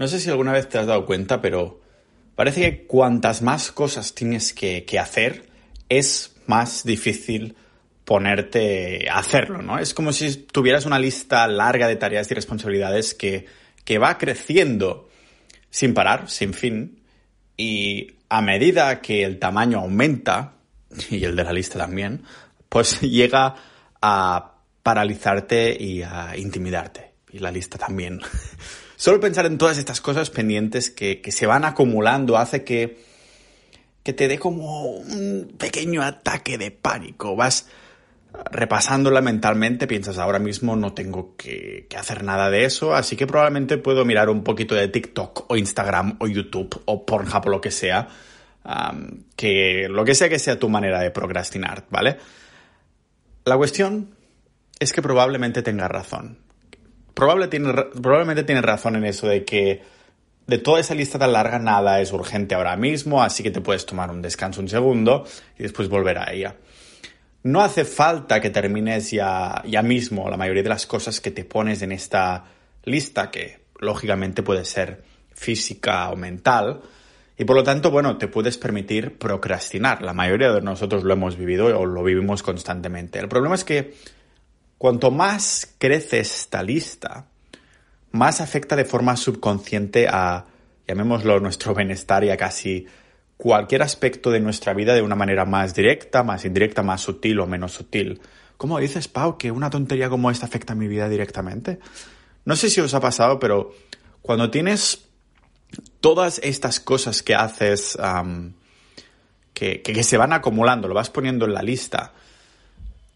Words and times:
No 0.00 0.08
sé 0.08 0.18
si 0.18 0.30
alguna 0.30 0.52
vez 0.52 0.66
te 0.66 0.78
has 0.78 0.86
dado 0.86 1.04
cuenta, 1.04 1.42
pero 1.42 1.82
parece 2.34 2.62
que 2.62 2.86
cuantas 2.86 3.42
más 3.42 3.70
cosas 3.70 4.14
tienes 4.14 4.54
que, 4.54 4.82
hacer, 4.98 5.44
es 5.90 6.36
más 6.46 6.84
difícil 6.84 7.54
ponerte 8.06 9.10
a 9.10 9.18
hacerlo, 9.18 9.60
¿no? 9.60 9.78
Es 9.78 9.92
como 9.92 10.14
si 10.14 10.34
tuvieras 10.36 10.86
una 10.86 10.98
lista 10.98 11.46
larga 11.46 11.86
de 11.86 11.96
tareas 11.96 12.30
y 12.30 12.34
responsabilidades 12.34 13.12
que, 13.12 13.44
que 13.84 13.98
va 13.98 14.16
creciendo 14.16 15.10
sin 15.68 15.92
parar, 15.92 16.30
sin 16.30 16.54
fin, 16.54 17.02
y 17.58 18.14
a 18.30 18.40
medida 18.40 19.02
que 19.02 19.22
el 19.22 19.38
tamaño 19.38 19.80
aumenta, 19.80 20.54
y 21.10 21.22
el 21.24 21.36
de 21.36 21.44
la 21.44 21.52
lista 21.52 21.78
también, 21.78 22.22
pues 22.70 23.00
llega 23.02 23.54
a 24.00 24.54
paralizarte 24.82 25.76
y 25.78 26.00
a 26.02 26.38
intimidarte. 26.38 27.12
Y 27.30 27.38
la 27.38 27.50
lista 27.50 27.76
también. 27.76 28.18
Solo 29.00 29.18
pensar 29.18 29.46
en 29.46 29.56
todas 29.56 29.78
estas 29.78 30.02
cosas 30.02 30.28
pendientes 30.28 30.90
que, 30.90 31.22
se 31.32 31.46
van 31.46 31.64
acumulando 31.64 32.36
hace 32.36 32.64
que, 32.64 32.98
que 34.02 34.12
te 34.12 34.28
dé 34.28 34.38
como 34.38 34.90
un 34.90 35.54
pequeño 35.56 36.02
ataque 36.02 36.58
de 36.58 36.70
pánico. 36.70 37.34
Vas 37.34 37.66
repasándola 38.50 39.22
mentalmente, 39.22 39.86
piensas 39.86 40.18
ahora 40.18 40.38
mismo 40.38 40.76
no 40.76 40.92
tengo 40.92 41.34
que, 41.38 41.88
hacer 41.96 42.24
nada 42.24 42.50
de 42.50 42.66
eso, 42.66 42.94
así 42.94 43.16
que 43.16 43.26
probablemente 43.26 43.78
puedo 43.78 44.04
mirar 44.04 44.28
un 44.28 44.44
poquito 44.44 44.74
de 44.74 44.88
TikTok 44.88 45.50
o 45.50 45.56
Instagram 45.56 46.16
o 46.18 46.26
YouTube 46.26 46.82
o 46.84 47.06
Pornhub 47.06 47.46
o 47.46 47.48
lo 47.48 47.60
que 47.62 47.70
sea, 47.70 48.06
que 49.34 49.88
lo 49.88 50.04
que 50.04 50.14
sea 50.14 50.28
que 50.28 50.38
sea 50.38 50.58
tu 50.58 50.68
manera 50.68 51.00
de 51.00 51.10
procrastinar, 51.10 51.86
¿vale? 51.88 52.18
La 53.46 53.56
cuestión 53.56 54.14
es 54.78 54.92
que 54.92 55.00
probablemente 55.00 55.62
tengas 55.62 55.90
razón. 55.90 56.49
Probablemente 57.14 58.44
tienes 58.44 58.64
razón 58.64 58.96
en 58.96 59.04
eso 59.04 59.26
de 59.26 59.44
que 59.44 59.82
de 60.46 60.58
toda 60.58 60.80
esa 60.80 60.94
lista 60.94 61.18
tan 61.18 61.32
larga 61.32 61.58
nada 61.58 62.00
es 62.00 62.12
urgente 62.12 62.54
ahora 62.54 62.76
mismo, 62.76 63.22
así 63.22 63.42
que 63.42 63.50
te 63.50 63.60
puedes 63.60 63.86
tomar 63.86 64.10
un 64.10 64.20
descanso 64.20 64.60
un 64.60 64.68
segundo 64.68 65.24
y 65.58 65.62
después 65.62 65.88
volver 65.88 66.18
a 66.18 66.32
ella. 66.32 66.56
No 67.42 67.62
hace 67.62 67.84
falta 67.84 68.40
que 68.40 68.50
termines 68.50 69.10
ya, 69.10 69.62
ya 69.66 69.82
mismo 69.82 70.28
la 70.28 70.36
mayoría 70.36 70.62
de 70.62 70.68
las 70.68 70.86
cosas 70.86 71.20
que 71.20 71.30
te 71.30 71.44
pones 71.44 71.82
en 71.82 71.92
esta 71.92 72.44
lista, 72.84 73.30
que 73.30 73.60
lógicamente 73.78 74.42
puede 74.42 74.64
ser 74.64 75.02
física 75.32 76.10
o 76.10 76.16
mental, 76.16 76.82
y 77.40 77.46
por 77.46 77.56
lo 77.56 77.64
tanto, 77.64 77.90
bueno, 77.90 78.18
te 78.18 78.28
puedes 78.28 78.58
permitir 78.58 79.16
procrastinar. 79.16 80.02
La 80.02 80.12
mayoría 80.12 80.52
de 80.52 80.60
nosotros 80.60 81.04
lo 81.04 81.14
hemos 81.14 81.38
vivido 81.38 81.66
o 81.78 81.86
lo 81.86 82.04
vivimos 82.04 82.42
constantemente. 82.42 83.18
El 83.18 83.28
problema 83.28 83.54
es 83.54 83.64
que 83.64 83.94
cuanto 84.80 85.10
más 85.10 85.74
crece 85.76 86.20
esta 86.20 86.62
lista, 86.62 87.26
más 88.12 88.40
afecta 88.40 88.76
de 88.76 88.86
forma 88.86 89.14
subconsciente 89.14 90.08
a, 90.08 90.46
llamémoslo, 90.88 91.38
nuestro 91.38 91.74
bienestar 91.74 92.24
y 92.24 92.30
a 92.30 92.38
casi 92.38 92.86
cualquier 93.36 93.82
aspecto 93.82 94.30
de 94.30 94.40
nuestra 94.40 94.72
vida 94.72 94.94
de 94.94 95.02
una 95.02 95.16
manera 95.16 95.44
más 95.44 95.74
directa, 95.74 96.22
más 96.22 96.46
indirecta, 96.46 96.82
más 96.82 97.02
sutil 97.02 97.40
o 97.40 97.46
menos 97.46 97.72
sutil. 97.72 98.22
¿Cómo 98.56 98.78
dices, 98.78 99.06
Pau, 99.06 99.36
que 99.36 99.50
una 99.50 99.68
tontería 99.68 100.08
como 100.08 100.30
esta 100.30 100.46
afecta 100.46 100.72
a 100.72 100.76
mi 100.76 100.88
vida 100.88 101.10
directamente? 101.10 101.78
No 102.46 102.56
sé 102.56 102.70
si 102.70 102.80
os 102.80 102.94
ha 102.94 103.00
pasado, 103.00 103.38
pero 103.38 103.74
cuando 104.22 104.50
tienes 104.50 105.04
todas 106.00 106.40
estas 106.42 106.80
cosas 106.80 107.22
que 107.22 107.34
haces 107.34 107.98
que, 109.52 109.82
que, 109.82 110.04
se 110.04 110.16
van 110.16 110.32
acumulando, 110.32 110.88
lo 110.88 110.94
vas 110.94 111.10
poniendo 111.10 111.44
en 111.44 111.52
la 111.52 111.60
lista, 111.60 112.14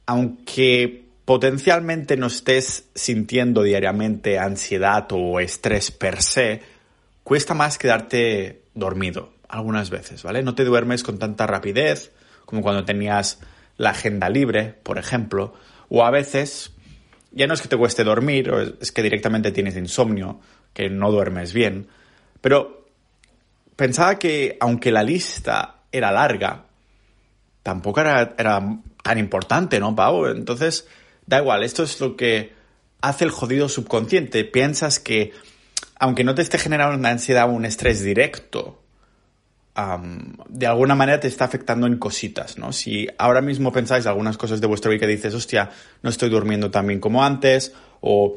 aunque 0.04 1.03
potencialmente 1.24 2.16
no 2.16 2.26
estés 2.26 2.84
sintiendo 2.94 3.62
diariamente 3.62 4.38
ansiedad 4.38 5.06
o 5.12 5.40
estrés 5.40 5.90
per 5.90 6.22
se, 6.22 6.62
cuesta 7.22 7.54
más 7.54 7.78
quedarte 7.78 8.62
dormido 8.74 9.32
algunas 9.48 9.90
veces, 9.90 10.22
¿vale? 10.22 10.42
No 10.42 10.54
te 10.54 10.64
duermes 10.64 11.02
con 11.02 11.18
tanta 11.18 11.46
rapidez 11.46 12.12
como 12.44 12.62
cuando 12.62 12.84
tenías 12.84 13.40
la 13.76 13.90
agenda 13.90 14.28
libre, 14.28 14.74
por 14.82 14.98
ejemplo, 14.98 15.54
o 15.88 16.04
a 16.04 16.10
veces 16.10 16.72
ya 17.32 17.46
no 17.46 17.54
es 17.54 17.62
que 17.62 17.68
te 17.68 17.76
cueste 17.76 18.04
dormir, 18.04 18.50
es 18.80 18.92
que 18.92 19.02
directamente 19.02 19.50
tienes 19.50 19.76
insomnio, 19.76 20.40
que 20.72 20.88
no 20.88 21.10
duermes 21.10 21.52
bien, 21.52 21.88
pero 22.40 22.86
pensaba 23.76 24.18
que 24.18 24.56
aunque 24.60 24.92
la 24.92 25.02
lista 25.02 25.76
era 25.90 26.12
larga, 26.12 26.64
tampoco 27.62 28.00
era, 28.00 28.34
tan 28.36 29.18
importante, 29.18 29.80
¿no, 29.80 29.94
Pau? 29.94 30.26
Entonces, 30.26 30.86
da 31.26 31.38
igual, 31.38 31.62
esto 31.62 31.82
es 31.82 32.00
lo 32.00 32.16
que 32.16 32.52
hace 33.00 33.24
el 33.24 33.30
jodido 33.30 33.68
subconsciente. 33.68 34.44
Piensas 34.44 34.98
que, 34.98 35.32
aunque 35.98 36.24
no 36.24 36.34
te 36.34 36.42
esté 36.42 36.58
generando 36.58 36.96
una 36.96 37.10
ansiedad 37.10 37.48
o 37.48 37.52
un 37.52 37.64
estrés 37.64 38.02
directo, 38.02 38.80
de 40.48 40.66
alguna 40.66 40.94
manera 40.94 41.18
te 41.18 41.26
está 41.26 41.44
afectando 41.44 41.86
en 41.86 41.98
cositas, 41.98 42.58
¿no? 42.58 42.72
Si 42.72 43.08
ahora 43.18 43.40
mismo 43.40 43.72
pensáis 43.72 44.06
algunas 44.06 44.36
cosas 44.36 44.60
de 44.60 44.68
vuestra 44.68 44.90
vida 44.90 45.00
que 45.00 45.08
dices, 45.08 45.34
hostia, 45.34 45.70
no 46.02 46.10
estoy 46.10 46.28
durmiendo 46.28 46.70
tan 46.70 46.86
bien 46.86 47.00
como 47.00 47.24
antes, 47.24 47.74
o 48.00 48.36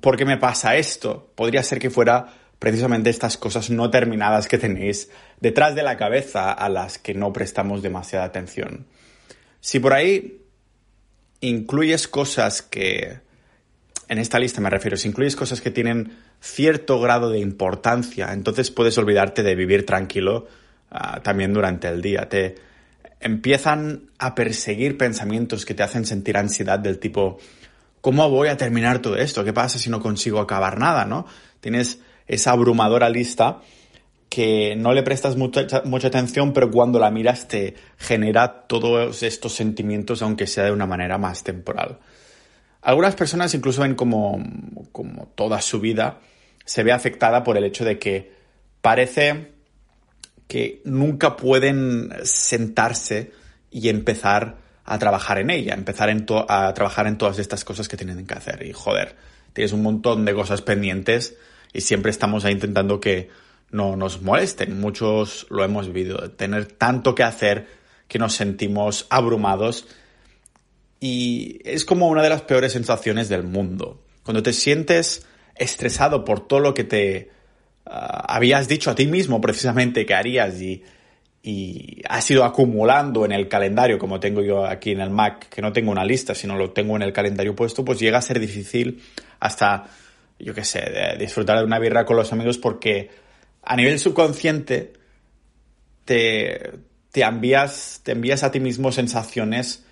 ¿por 0.00 0.16
qué 0.16 0.24
me 0.24 0.36
pasa 0.36 0.76
esto? 0.76 1.32
Podría 1.34 1.64
ser 1.64 1.80
que 1.80 1.90
fuera 1.90 2.34
precisamente 2.60 3.10
estas 3.10 3.36
cosas 3.36 3.70
no 3.70 3.90
terminadas 3.90 4.46
que 4.46 4.58
tenéis 4.58 5.10
detrás 5.40 5.74
de 5.74 5.82
la 5.82 5.96
cabeza 5.96 6.52
a 6.52 6.68
las 6.68 6.98
que 6.98 7.14
no 7.14 7.32
prestamos 7.32 7.82
demasiada 7.82 8.26
atención. 8.26 8.86
Si 9.60 9.80
por 9.80 9.92
ahí 9.92 10.39
incluyes 11.40 12.08
cosas 12.08 12.62
que, 12.62 13.18
en 14.08 14.18
esta 14.18 14.38
lista 14.38 14.60
me 14.60 14.70
refiero, 14.70 14.96
si 14.96 15.08
incluyes 15.08 15.36
cosas 15.36 15.60
que 15.60 15.70
tienen 15.70 16.16
cierto 16.40 17.00
grado 17.00 17.30
de 17.30 17.38
importancia, 17.38 18.32
entonces 18.32 18.70
puedes 18.70 18.96
olvidarte 18.98 19.42
de 19.42 19.54
vivir 19.54 19.86
tranquilo 19.86 20.48
ah, 20.90 21.20
también 21.22 21.52
durante 21.52 21.88
el 21.88 22.02
día. 22.02 22.28
Te 22.28 22.56
empiezan 23.20 24.10
a 24.18 24.34
perseguir 24.34 24.96
pensamientos 24.96 25.64
que 25.64 25.74
te 25.74 25.82
hacen 25.82 26.06
sentir 26.06 26.36
ansiedad 26.36 26.78
del 26.78 26.98
tipo, 26.98 27.38
¿cómo 28.00 28.28
voy 28.30 28.48
a 28.48 28.56
terminar 28.56 29.00
todo 29.00 29.16
esto? 29.16 29.44
¿Qué 29.44 29.52
pasa 29.52 29.78
si 29.78 29.90
no 29.90 30.00
consigo 30.00 30.40
acabar 30.40 30.78
nada? 30.78 31.04
¿No? 31.04 31.26
Tienes 31.60 32.00
esa 32.26 32.52
abrumadora 32.52 33.10
lista 33.10 33.60
que 34.30 34.76
no 34.76 34.94
le 34.94 35.02
prestas 35.02 35.36
mucha, 35.36 35.82
mucha, 35.84 36.06
atención, 36.06 36.52
pero 36.52 36.70
cuando 36.70 37.00
la 37.00 37.10
miras 37.10 37.48
te 37.48 37.74
genera 37.98 38.62
todos 38.68 39.24
estos 39.24 39.52
sentimientos, 39.52 40.22
aunque 40.22 40.46
sea 40.46 40.64
de 40.64 40.72
una 40.72 40.86
manera 40.86 41.18
más 41.18 41.42
temporal. 41.42 41.98
Algunas 42.80 43.16
personas 43.16 43.52
incluso 43.54 43.82
ven 43.82 43.96
como, 43.96 44.42
como 44.92 45.26
toda 45.34 45.60
su 45.60 45.80
vida 45.80 46.20
se 46.64 46.84
ve 46.84 46.92
afectada 46.92 47.42
por 47.42 47.56
el 47.56 47.64
hecho 47.64 47.84
de 47.84 47.98
que 47.98 48.32
parece 48.80 49.50
que 50.46 50.80
nunca 50.84 51.36
pueden 51.36 52.12
sentarse 52.22 53.32
y 53.70 53.88
empezar 53.88 54.58
a 54.84 54.98
trabajar 54.98 55.38
en 55.38 55.50
ella, 55.50 55.74
empezar 55.74 56.08
a 56.48 56.74
trabajar 56.74 57.08
en 57.08 57.18
todas 57.18 57.40
estas 57.40 57.64
cosas 57.64 57.88
que 57.88 57.96
tienen 57.96 58.26
que 58.26 58.34
hacer. 58.34 58.64
Y 58.64 58.72
joder, 58.72 59.16
tienes 59.52 59.72
un 59.72 59.82
montón 59.82 60.24
de 60.24 60.34
cosas 60.34 60.62
pendientes 60.62 61.36
y 61.72 61.80
siempre 61.80 62.10
estamos 62.10 62.44
ahí 62.44 62.52
intentando 62.52 63.00
que 63.00 63.28
no 63.70 63.96
nos 63.96 64.22
molesten. 64.22 64.80
Muchos 64.80 65.46
lo 65.50 65.64
hemos 65.64 65.92
vivido, 65.92 66.30
tener 66.32 66.66
tanto 66.66 67.14
que 67.14 67.22
hacer 67.22 67.66
que 68.08 68.18
nos 68.18 68.34
sentimos 68.34 69.06
abrumados 69.10 69.86
y 70.98 71.60
es 71.64 71.84
como 71.84 72.08
una 72.08 72.22
de 72.22 72.28
las 72.28 72.42
peores 72.42 72.72
sensaciones 72.72 73.28
del 73.28 73.44
mundo. 73.44 74.02
Cuando 74.22 74.42
te 74.42 74.52
sientes 74.52 75.26
estresado 75.54 76.24
por 76.24 76.46
todo 76.46 76.60
lo 76.60 76.74
que 76.74 76.84
te 76.84 77.30
ah, 77.86 78.24
habías 78.28 78.68
dicho 78.68 78.90
a 78.90 78.94
ti 78.94 79.06
mismo 79.06 79.40
precisamente 79.40 80.04
que 80.04 80.14
harías 80.14 80.60
y, 80.60 80.82
y 81.42 82.02
has 82.08 82.30
ido 82.30 82.44
acumulando 82.44 83.24
en 83.24 83.32
el 83.32 83.48
calendario, 83.48 83.98
como 83.98 84.20
tengo 84.20 84.42
yo 84.42 84.66
aquí 84.66 84.90
en 84.90 85.00
el 85.00 85.10
Mac, 85.10 85.48
que 85.48 85.62
no 85.62 85.72
tengo 85.72 85.90
una 85.90 86.04
lista, 86.04 86.34
sino 86.34 86.56
lo 86.56 86.72
tengo 86.72 86.96
en 86.96 87.02
el 87.02 87.12
calendario 87.12 87.56
puesto, 87.56 87.84
pues 87.84 87.98
llega 87.98 88.18
a 88.18 88.22
ser 88.22 88.40
difícil 88.40 89.02
hasta 89.38 89.86
yo 90.40 90.54
qué 90.54 90.64
sé, 90.64 90.82
disfrutar 91.18 91.58
de 91.58 91.64
una 91.64 91.78
birra 91.78 92.04
con 92.04 92.16
los 92.16 92.32
amigos 92.32 92.58
porque 92.58 93.10
a 93.62 93.76
nivel 93.76 93.98
subconsciente 93.98 94.92
te, 96.04 96.72
te, 97.12 97.22
envías, 97.22 98.00
te 98.02 98.12
envías 98.12 98.42
a 98.42 98.50
ti 98.50 98.60
mismo 98.60 98.92
sensaciones 98.92 99.84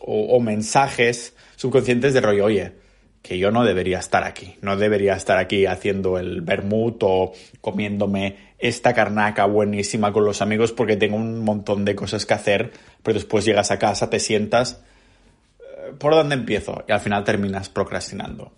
o, 0.00 0.40
mensajes 0.40 1.34
subconscientes 1.56 2.14
de 2.14 2.20
rollo, 2.22 2.46
oye, 2.46 2.72
que 3.20 3.38
yo 3.38 3.50
no 3.50 3.64
debería 3.64 3.98
estar 3.98 4.24
aquí, 4.24 4.56
no 4.62 4.78
debería 4.78 5.14
estar 5.14 5.36
aquí 5.36 5.66
haciendo 5.66 6.18
el 6.18 6.40
vermut 6.40 7.02
o 7.02 7.32
comiéndome 7.60 8.54
esta 8.58 8.94
carnaca 8.94 9.44
buenísima 9.44 10.10
con 10.12 10.24
los 10.24 10.40
amigos 10.40 10.72
porque 10.72 10.96
tengo 10.96 11.16
un 11.16 11.44
montón 11.44 11.84
de 11.84 11.94
cosas 11.94 12.24
que 12.24 12.32
hacer, 12.32 12.72
pero 13.02 13.14
después 13.14 13.44
llegas 13.44 13.70
a 13.70 13.78
casa, 13.78 14.08
te 14.08 14.20
sientas, 14.20 14.82
eh, 15.60 15.92
¿por 15.98 16.14
dónde 16.14 16.34
empiezo? 16.34 16.82
Y 16.88 16.92
al 16.92 17.00
final 17.00 17.24
terminas 17.24 17.68
procrastinando. 17.68 18.52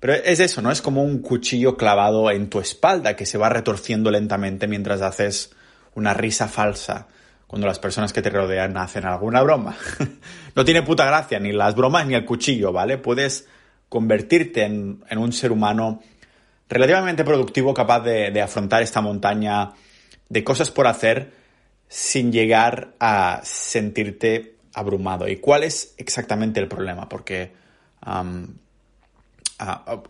Pero 0.00 0.14
es 0.14 0.40
eso, 0.40 0.62
¿no? 0.62 0.70
Es 0.70 0.82
como 0.82 1.02
un 1.02 1.20
cuchillo 1.20 1.76
clavado 1.76 2.30
en 2.30 2.50
tu 2.50 2.60
espalda 2.60 3.16
que 3.16 3.26
se 3.26 3.38
va 3.38 3.48
retorciendo 3.48 4.10
lentamente 4.10 4.66
mientras 4.66 5.00
haces 5.00 5.52
una 5.94 6.14
risa 6.14 6.48
falsa 6.48 7.08
cuando 7.46 7.66
las 7.66 7.78
personas 7.78 8.12
que 8.12 8.22
te 8.22 8.30
rodean 8.30 8.76
hacen 8.76 9.04
alguna 9.04 9.42
broma. 9.42 9.76
no 10.54 10.64
tiene 10.64 10.82
puta 10.82 11.06
gracia 11.06 11.38
ni 11.38 11.52
las 11.52 11.74
bromas 11.74 12.06
ni 12.06 12.14
el 12.14 12.24
cuchillo, 12.24 12.72
¿vale? 12.72 12.98
Puedes 12.98 13.46
convertirte 13.88 14.64
en, 14.64 15.00
un 15.16 15.32
ser 15.32 15.52
humano 15.52 16.02
relativamente 16.68 17.24
productivo, 17.24 17.72
capaz 17.72 18.00
de, 18.00 18.40
afrontar 18.40 18.82
esta 18.82 19.00
montaña 19.00 19.72
de 20.28 20.44
cosas 20.44 20.70
por 20.70 20.88
hacer 20.88 21.32
sin 21.88 22.32
llegar 22.32 22.94
a 22.98 23.40
sentirte 23.44 24.56
abrumado. 24.74 25.28
¿Y 25.28 25.36
cuál 25.36 25.62
es 25.62 25.94
exactamente 25.98 26.58
el 26.58 26.66
problema? 26.66 27.08
Porque, 27.08 27.52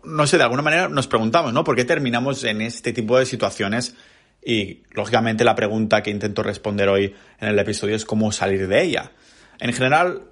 no 0.03 0.27
sé, 0.27 0.37
de 0.37 0.43
alguna 0.43 0.61
manera 0.61 0.89
nos 0.89 1.07
preguntamos, 1.07 1.53
¿no? 1.53 1.63
¿Por 1.63 1.75
qué 1.75 1.85
terminamos 1.85 2.43
en 2.43 2.61
este 2.61 2.93
tipo 2.93 3.17
de 3.17 3.25
situaciones? 3.25 3.95
Y, 4.43 4.83
lógicamente, 4.91 5.43
la 5.43 5.55
pregunta 5.55 6.03
que 6.03 6.11
intento 6.11 6.43
responder 6.43 6.89
hoy 6.89 7.15
en 7.39 7.49
el 7.49 7.59
episodio 7.59 7.95
es 7.95 8.05
cómo 8.05 8.31
salir 8.31 8.67
de 8.67 8.83
ella. 8.83 9.11
En 9.59 9.73
general, 9.73 10.23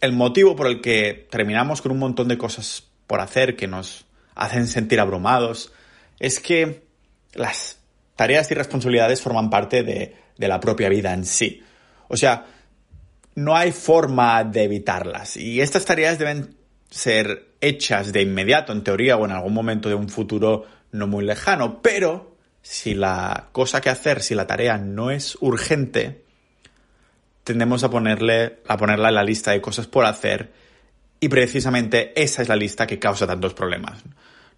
el 0.00 0.12
motivo 0.12 0.56
por 0.56 0.66
el 0.66 0.80
que 0.80 1.28
terminamos 1.30 1.82
con 1.82 1.92
un 1.92 1.98
montón 1.98 2.28
de 2.28 2.38
cosas 2.38 2.84
por 3.06 3.20
hacer 3.20 3.56
que 3.56 3.66
nos 3.66 4.06
hacen 4.34 4.66
sentir 4.66 5.00
abrumados, 5.00 5.72
es 6.18 6.40
que 6.40 6.82
las 7.34 7.78
tareas 8.16 8.50
y 8.50 8.54
responsabilidades 8.54 9.20
forman 9.20 9.50
parte 9.50 9.82
de, 9.82 10.16
la 10.38 10.58
propia 10.58 10.88
vida 10.88 11.12
en 11.14 11.24
sí. 11.24 11.62
O 12.08 12.16
sea, 12.16 12.46
no 13.36 13.56
hay 13.56 13.70
forma 13.70 14.42
de 14.42 14.64
evitarlas. 14.64 15.36
Y 15.36 15.60
estas 15.60 15.84
tareas 15.84 16.18
deben 16.18 16.56
ser 16.90 17.51
hechas 17.62 18.12
de 18.12 18.20
inmediato, 18.20 18.72
en 18.72 18.84
teoría, 18.84 19.16
o 19.16 19.24
en 19.24 19.30
algún 19.30 19.54
momento 19.54 19.88
de 19.88 19.94
un 19.94 20.10
futuro 20.10 20.66
no 20.90 21.06
muy 21.06 21.24
lejano. 21.24 21.80
Pero 21.80 22.36
si 22.60 22.94
la 22.94 23.48
cosa 23.52 23.80
que 23.80 23.88
hacer, 23.88 24.22
si 24.22 24.34
la 24.34 24.46
tarea 24.46 24.76
no 24.76 25.10
es 25.10 25.38
urgente, 25.40 26.24
tendemos 27.44 27.82
a 27.84 27.90
ponerle, 27.90 28.58
a 28.68 28.76
ponerla 28.76 29.08
en 29.08 29.14
la 29.14 29.24
lista 29.24 29.52
de 29.52 29.60
cosas 29.60 29.86
por 29.86 30.04
hacer 30.04 30.52
y 31.20 31.28
precisamente 31.28 32.12
esa 32.20 32.42
es 32.42 32.48
la 32.48 32.56
lista 32.56 32.86
que 32.86 32.98
causa 32.98 33.26
tantos 33.26 33.54
problemas. 33.54 34.02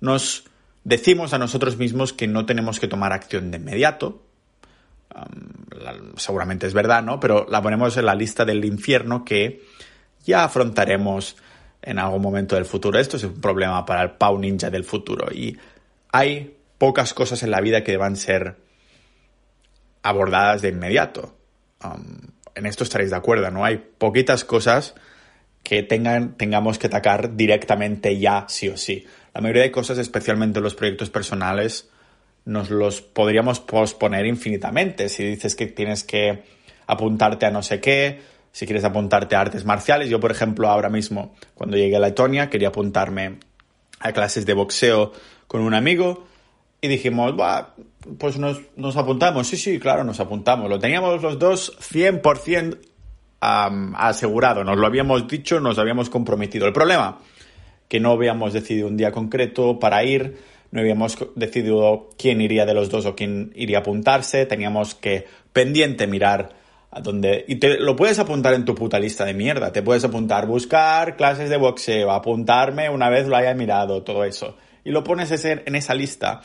Nos 0.00 0.45
decimos 0.83 1.33
a 1.35 1.39
nosotros 1.39 1.77
mismos 1.77 2.12
que 2.12 2.27
no 2.27 2.47
tenemos 2.47 2.81
que 2.81 2.89
tomar 2.89 3.12
acción 3.12 3.50
de 3.50 3.59
inmediato. 3.59 4.23
seguramente 6.17 6.67
es 6.67 6.75
verdad, 6.75 7.03
¿no? 7.03 7.21
Pero 7.21 7.47
la 7.50 7.62
ponemos 7.62 7.97
en 7.97 8.07
la 8.07 8.15
lista 8.15 8.45
del 8.45 8.65
infierno 8.65 9.25
que 9.25 9.62
ya 10.25 10.45
afrontaremos 10.45 11.37
en 11.85 11.99
algún 11.99 12.23
momento 12.23 12.55
del 12.57 12.65
futuro. 12.65 12.99
Esto 12.99 13.17
es 13.17 13.25
un 13.25 13.41
problema 13.41 13.85
para 13.85 14.03
el 14.03 14.13
Pau 14.13 14.39
Ninja 14.39 14.71
del 14.71 14.85
futuro. 14.85 15.33
Y 15.33 15.57
hay 16.11 16.57
pocas 16.79 17.15
cosas 17.15 17.43
en 17.43 17.51
la 17.51 17.61
vida 17.61 17.85
que 17.85 17.93
deban 17.93 18.17
ser 18.17 18.57
abordadas 20.03 20.63
de 20.63 20.71
inmediato. 20.71 21.37
en 22.55 22.67
esto 22.67 22.85
estaréis 22.85 23.11
de 23.11 23.17
acuerdo, 23.17 23.51
¿no? 23.51 23.65
Hay 23.65 23.77
poquitas 23.77 24.45
cosas 24.45 24.95
que 25.63 25.83
tengan, 25.83 26.37
tengamos 26.37 26.79
que 26.79 26.87
atacar 26.87 27.37
directamente 27.37 28.19
ya, 28.19 28.47
sí 28.49 28.69
o 28.69 28.77
sí. 28.77 29.07
La 29.35 29.41
mayoría 29.41 29.63
de 29.63 29.73
cosas, 29.73 29.99
especialmente 29.99 30.61
los 30.61 30.75
proyectos 30.75 31.11
personales, 31.11 31.91
nos 32.45 32.71
los 32.71 33.03
podríamos 33.03 33.61
posponer 33.61 34.27
infinitamente. 34.27 35.09
Si 35.09 35.25
dices 35.25 35.57
que 35.57 35.67
tienes 35.67 36.05
que 36.05 36.45
apuntarte 36.87 37.47
a 37.47 37.51
no 37.51 37.63
sé 37.63 37.81
qué, 37.81 38.21
si 38.55 38.67
quieres 38.67 38.85
apuntarte 38.85 39.35
a 39.35 39.41
artes 39.41 39.65
marciales. 39.65 40.09
Yo, 40.09 40.21
por 40.21 40.31
ejemplo, 40.31 40.69
ahora 40.69 40.89
mismo, 40.89 41.35
cuando 41.56 41.77
llegué 41.77 41.97
a 41.97 41.99
Letonia, 41.99 42.49
quería 42.49 42.69
apuntarme 42.69 43.41
a 43.99 44.12
clases 44.12 44.47
de 44.47 44.55
boxeo 44.55 45.11
con 45.49 45.61
un 45.61 45.75
amigo 45.75 46.25
y 46.81 46.87
dijimos, 46.87 47.35
pues 48.17 48.39
nos, 48.39 48.61
nos 48.77 48.97
apuntamos. 48.97 49.49
Sí, 49.49 49.56
sí, 49.56 49.81
claro, 49.81 50.05
nos 50.05 50.21
apuntamos. 50.21 50.71
Lo 50.71 50.79
teníamos 50.79 51.21
los 51.21 51.37
dos 51.37 51.77
100% 51.81 52.79
asegurado, 53.41 54.62
nos 54.62 54.79
lo 54.79 54.87
habíamos 54.87 55.27
dicho, 55.27 55.59
nos 55.59 55.77
habíamos 55.81 56.09
comprometido. 56.09 56.69
El 56.69 56.73
problema, 56.73 57.19
que 57.89 57.99
no 57.99 58.12
habíamos 58.12 58.53
decidido 58.53 58.87
un 58.87 58.97
día 58.97 59.11
concreto 59.11 59.81
para 59.81 60.05
ir, 60.05 60.39
no 60.71 60.81
habíamos 60.81 61.19
decidido 61.35 62.09
quién 62.17 62.41
iría 62.41 62.67
de 62.67 62.75
los 62.75 62.89
dos 62.89 63.05
o 63.05 63.17
quién 63.17 63.53
iría 63.57 63.79
a 63.79 63.81
apuntarse, 63.81 64.47
teníamos 64.47 64.95
que 64.95 65.27
pendiente 65.53 66.07
mirar 66.07 66.62
a 66.94 67.00
dónde... 67.00 67.44
Y 67.49 67.56
te 67.56 67.79
lo 67.79 67.96
puedes 67.96 68.19
apuntar 68.19 68.55
en 68.55 68.64
tu 68.64 68.75
puta 68.75 68.99
lista 68.99 69.25
de 69.25 69.35
mierda, 69.35 69.73
te 69.73 69.82
puedes 69.82 70.05
apuntar, 70.05 70.46
buscar 70.46 71.17
clases 71.17 71.50
de 71.50 71.56
boxeo, 71.56 72.11
apuntarme 72.11 72.88
una 72.88 73.11
vez 73.11 73.26
lo 73.26 73.37
haya 73.37 73.55
mirado, 73.55 74.02
todo 74.02 74.25
eso. 74.25 74.56
Y 74.85 74.91
lo 74.91 75.02
pones 75.02 75.44
en 75.44 75.75
esa 75.75 75.94
lista. 75.94 76.43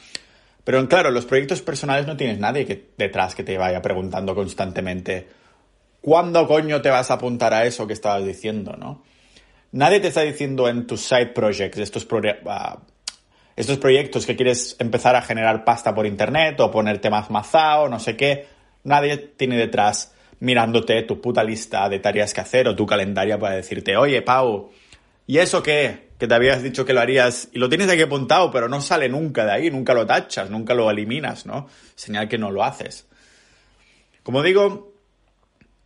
Pero 0.64 0.88
claro, 0.88 1.12
los 1.12 1.26
proyectos 1.26 1.62
personales 1.62 2.08
no 2.08 2.18
tienes 2.18 2.40
nadie 2.40 2.88
detrás 2.98 3.36
que 3.36 3.44
te 3.44 3.58
vaya 3.58 3.82
preguntando 3.82 4.36
constantemente 4.36 5.28
¿Cuándo 6.02 6.48
coño 6.48 6.82
te 6.82 6.90
vas 6.90 7.12
a 7.12 7.16
apuntar 7.16 7.54
a 7.54 7.66
eso 7.66 7.86
que 7.86 7.94
estabas 7.94 8.26
diciendo, 8.26 8.76
no? 8.78 9.04
Nadie 9.72 10.00
te 10.00 10.08
está 10.08 10.22
diciendo 10.22 10.70
en 10.70 10.88
tus 10.88 11.02
side 11.02 11.28
projects, 11.28 11.78
estos, 11.78 12.08
ah, 12.48 12.80
estos 13.56 13.78
proyectos 13.78 14.26
que 14.26 14.36
quieres 14.36 14.78
empezar 14.80 15.16
a 15.16 15.22
generar 15.22 15.66
pasta 15.66 15.94
por 15.94 16.06
internet 16.06 16.60
o 16.62 16.72
ponerte 16.72 17.10
más 17.10 17.30
mazao, 17.30 17.90
no 17.90 18.00
sé 18.00 18.16
qué. 18.16 18.48
Nadie 18.84 19.18
tiene 19.18 19.58
detrás 19.58 20.16
mirándote 20.40 21.02
tu 21.04 21.20
puta 21.22 21.44
lista 21.44 21.90
de 21.90 22.00
tareas 22.00 22.34
que 22.34 22.42
hacer 22.42 22.68
o 22.68 22.76
tu 22.76 22.86
calendario 22.86 23.40
para 23.40 23.56
decirte, 23.56 23.98
oye, 23.98 24.22
Pau, 24.22 24.72
¿y 25.28 25.38
eso 25.38 25.62
qué? 25.62 26.10
Que 26.18 26.28
te 26.28 26.34
habías 26.34 26.64
dicho 26.64 26.86
que 26.86 26.94
lo 26.94 27.02
harías 27.02 27.50
y 27.52 27.60
lo 27.60 27.70
tienes 27.70 27.90
aquí 27.90 28.02
apuntado, 28.02 28.52
pero 28.52 28.68
no 28.68 28.82
sale 28.82 29.10
nunca 29.10 29.46
de 29.46 29.52
ahí, 29.52 29.72
nunca 29.72 29.94
lo 29.94 30.06
tachas, 30.06 30.50
nunca 30.50 30.74
lo 30.74 30.90
eliminas, 30.90 31.46
¿no? 31.46 31.68
Señal 31.96 32.28
que 32.28 32.38
no 32.38 32.52
lo 32.52 32.64
haces. 32.64 33.08
Como 34.24 34.44
digo, 34.44 34.90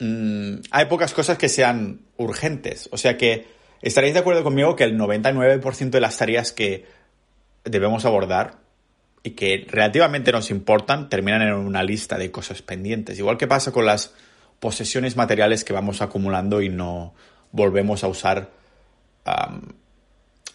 Mm, 0.04 0.62
hay 0.72 0.86
pocas 0.88 1.14
cosas 1.14 1.38
que 1.38 1.48
sean 1.48 2.02
urgentes. 2.18 2.90
O 2.92 2.98
sea 2.98 3.18
que 3.18 3.48
estaréis 3.82 4.14
de 4.14 4.20
acuerdo 4.20 4.44
conmigo 4.44 4.76
que 4.76 4.84
el 4.84 4.98
99% 4.98 5.98
de 5.98 6.02
las 6.02 6.18
tareas 6.18 6.52
que 6.52 6.86
debemos 7.64 8.04
abordar 8.04 8.58
y 9.24 9.32
que 9.32 9.66
relativamente 9.70 10.34
nos 10.34 10.52
importan 10.52 11.08
terminan 11.08 11.42
en 11.44 11.54
una 11.54 11.84
lista 11.84 12.18
de 12.18 12.32
cosas 12.32 12.62
pendientes. 12.62 13.18
Igual 13.18 13.38
que 13.38 13.48
pasa 13.48 13.72
con 13.72 13.86
las 13.86 14.14
posesiones 14.64 15.18
materiales 15.18 15.66
que 15.66 15.74
vamos 15.74 16.02
acumulando 16.02 16.62
y 16.62 16.70
no 16.70 17.14
volvemos 17.52 18.06
a 18.06 18.08
usar. 18.08 18.50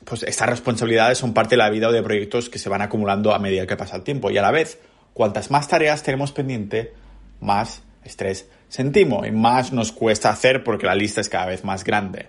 pues 0.07 0.23
estas 0.23 0.49
responsabilidades 0.49 1.19
son 1.19 1.35
parte 1.35 1.57
de 1.57 1.59
la 1.59 1.69
vida 1.69 1.89
o 1.89 1.93
de 1.93 2.03
proyectos 2.03 2.49
que 2.49 2.59
se 2.59 2.71
van 2.71 2.81
acumulando 2.81 3.35
a 3.35 3.39
medida 3.39 3.67
que 3.67 3.77
pasa 3.77 3.97
el 3.97 4.05
tiempo. 4.05 4.31
Y 4.31 4.39
a 4.39 4.43
la 4.43 4.51
vez, 4.51 4.79
cuantas 5.13 5.51
más 5.51 5.69
tareas 5.69 6.03
tenemos 6.03 6.33
pendiente, 6.33 6.95
más 7.41 7.83
estrés 8.03 8.49
sentimos 8.71 9.27
y 9.27 9.31
más 9.31 9.75
nos 9.75 9.93
cuesta 9.93 10.31
hacer 10.31 10.65
porque 10.65 10.87
la 10.87 10.95
lista 10.95 11.21
es 11.21 11.29
cada 11.29 11.45
vez 11.45 11.63
más 11.63 11.85
grande. 11.85 12.29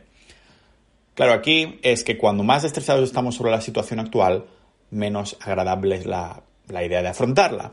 Claro, 1.16 1.32
aquí 1.32 1.80
es 1.82 2.04
que 2.04 2.18
cuando 2.18 2.44
más 2.44 2.66
estresados 2.66 3.06
estamos 3.06 3.36
sobre 3.36 3.52
la 3.52 3.62
situación 3.62 4.02
actual, 4.02 4.48
menos 4.92 5.38
agradable 5.40 5.96
es 5.96 6.06
la, 6.06 6.44
idea 6.70 7.02
de 7.02 7.08
afrontarla. 7.08 7.72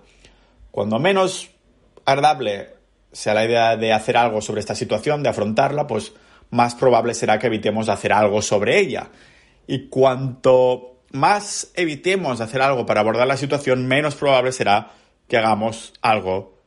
Cuando 0.71 1.01
menos 1.01 1.51
agradable 2.05 2.76
sea 3.17 3.35
la 3.35 3.45
idea 3.45 3.77
de 3.77 3.93
hacer 3.93 4.17
algo 4.17 4.41
sobre 4.41 4.61
esta 4.61 4.75
situación, 4.75 5.23
de 5.23 5.29
afrontarla, 5.29 5.87
pues 5.87 6.13
más 6.51 6.75
probable 6.75 7.15
será 7.15 7.39
que 7.39 7.47
evitemos 7.47 7.89
hacer 7.89 8.13
algo 8.13 8.43
sobre 8.43 8.79
ella. 8.79 9.11
Y 9.67 9.89
cuanto 9.89 11.01
más 11.13 11.71
evitemos 11.75 12.41
hacer 12.41 12.63
algo 12.63 12.87
para 12.87 13.01
abordar 13.01 13.27
la 13.27 13.37
situación, 13.37 13.87
menos 13.87 14.15
probable 14.15 14.53
será 14.53 14.93
que 15.29 15.37
hagamos 15.37 15.93
algo 16.03 16.59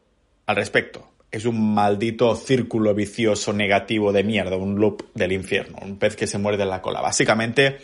al 0.45 0.55
respecto 0.55 1.09
es 1.31 1.45
un 1.45 1.73
maldito 1.73 2.35
círculo 2.35 2.93
vicioso 2.95 3.53
negativo 3.53 4.11
de 4.11 4.23
mierda, 4.23 4.55
un 4.55 4.79
loop 4.79 5.03
del 5.13 5.31
infierno, 5.31 5.77
un 5.81 5.97
pez 5.97 6.15
que 6.15 6.27
se 6.27 6.37
muerde 6.37 6.63
en 6.63 6.69
la 6.69 6.81
cola. 6.81 7.01
Básicamente, 7.01 7.77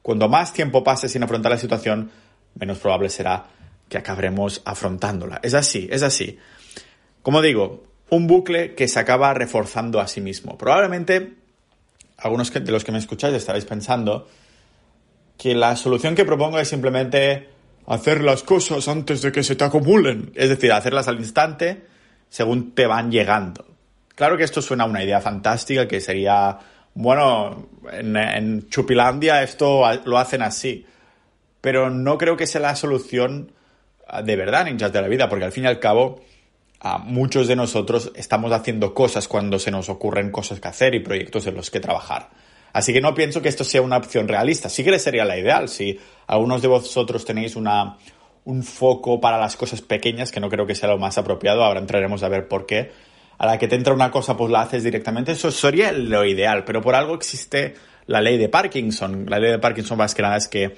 cuando 0.00 0.28
más 0.28 0.52
tiempo 0.52 0.84
pase 0.84 1.08
sin 1.08 1.22
afrontar 1.22 1.52
la 1.52 1.58
situación, 1.58 2.10
menos 2.54 2.78
probable 2.78 3.10
será 3.10 3.46
que 3.88 3.98
acabaremos 3.98 4.62
afrontándola. 4.64 5.40
Es 5.42 5.54
así, 5.54 5.88
es 5.90 6.02
así. 6.02 6.38
Como 7.28 7.42
digo, 7.42 7.84
un 8.08 8.26
bucle 8.26 8.74
que 8.74 8.88
se 8.88 8.98
acaba 8.98 9.34
reforzando 9.34 10.00
a 10.00 10.08
sí 10.08 10.22
mismo. 10.22 10.56
Probablemente 10.56 11.34
algunos 12.16 12.50
de 12.50 12.72
los 12.72 12.84
que 12.84 12.90
me 12.90 12.96
escucháis 12.96 13.34
estaréis 13.34 13.66
pensando 13.66 14.26
que 15.36 15.54
la 15.54 15.76
solución 15.76 16.14
que 16.14 16.24
propongo 16.24 16.58
es 16.58 16.68
simplemente 16.68 17.50
hacer 17.86 18.22
las 18.22 18.42
cosas 18.42 18.88
antes 18.88 19.20
de 19.20 19.30
que 19.30 19.42
se 19.42 19.56
te 19.56 19.64
acumulen. 19.64 20.32
Es 20.36 20.48
decir, 20.48 20.72
hacerlas 20.72 21.06
al 21.06 21.18
instante 21.18 21.84
según 22.30 22.74
te 22.74 22.86
van 22.86 23.10
llegando. 23.10 23.66
Claro 24.14 24.38
que 24.38 24.44
esto 24.44 24.62
suena 24.62 24.86
una 24.86 25.04
idea 25.04 25.20
fantástica 25.20 25.86
que 25.86 26.00
sería, 26.00 26.58
bueno, 26.94 27.68
en, 27.92 28.70
Chupilandia 28.70 29.42
esto 29.42 29.82
lo 30.06 30.16
hacen 30.16 30.40
así, 30.40 30.86
pero 31.60 31.90
no 31.90 32.16
creo 32.16 32.38
que 32.38 32.46
sea 32.46 32.62
la 32.62 32.74
solución 32.74 33.52
ah, 34.06 34.22
de 34.22 34.34
verdad, 34.34 34.64
ninjas 34.64 34.90
de 34.90 35.02
la 35.02 35.08
vida, 35.08 35.28
porque 35.28 35.44
al 35.44 35.52
fin 35.52 35.64
y 35.64 35.66
al 35.66 35.78
cabo 35.78 36.22
muchos 37.04 37.48
de 37.48 37.56
nosotros 37.56 38.12
estamos 38.14 38.52
haciendo 38.52 38.94
cosas 38.94 39.28
cuando 39.28 39.58
se 39.58 39.70
nos 39.70 39.88
ocurren 39.88 40.30
cosas 40.30 40.60
que 40.60 40.68
hacer 40.68 40.94
y 40.94 41.00
proyectos 41.00 41.46
en 41.46 41.54
los 41.54 41.70
que 41.70 41.80
trabajar. 41.80 42.30
Así 42.72 42.92
que 42.92 43.00
no 43.00 43.14
pienso 43.14 43.42
que 43.42 43.48
esto 43.48 43.64
sea 43.64 43.82
una 43.82 43.96
opción 43.96 44.28
realista. 44.28 44.68
Sí 44.68 44.84
que 44.84 44.98
sería 44.98 45.24
la 45.24 45.38
ideal. 45.38 45.68
Si 45.68 45.98
algunos 46.26 46.62
de 46.62 46.68
vosotros 46.68 47.24
tenéis 47.24 47.56
una, 47.56 47.96
un 48.44 48.62
foco 48.62 49.20
para 49.20 49.38
las 49.38 49.56
cosas 49.56 49.80
pequeñas, 49.80 50.30
que 50.30 50.40
no 50.40 50.48
creo 50.48 50.66
que 50.66 50.74
sea 50.74 50.88
lo 50.88 50.98
más 50.98 51.18
apropiado, 51.18 51.64
ahora 51.64 51.80
entraremos 51.80 52.22
a 52.22 52.28
ver 52.28 52.46
por 52.46 52.66
qué. 52.66 52.90
A 53.38 53.46
la 53.46 53.58
que 53.58 53.68
te 53.68 53.76
entra 53.76 53.94
una 53.94 54.10
cosa, 54.10 54.36
pues 54.36 54.50
la 54.50 54.62
haces 54.62 54.82
directamente, 54.82 55.32
eso 55.32 55.50
sería 55.50 55.92
lo 55.92 56.24
ideal, 56.24 56.64
pero 56.64 56.82
por 56.82 56.94
algo 56.94 57.14
existe 57.14 57.74
la 58.06 58.20
ley 58.20 58.36
de 58.36 58.48
Parkinson. 58.48 59.26
La 59.28 59.38
ley 59.38 59.50
de 59.52 59.58
Parkinson 59.58 59.98
más 59.98 60.14
que 60.14 60.22
nada 60.22 60.36
es 60.36 60.48
que 60.48 60.76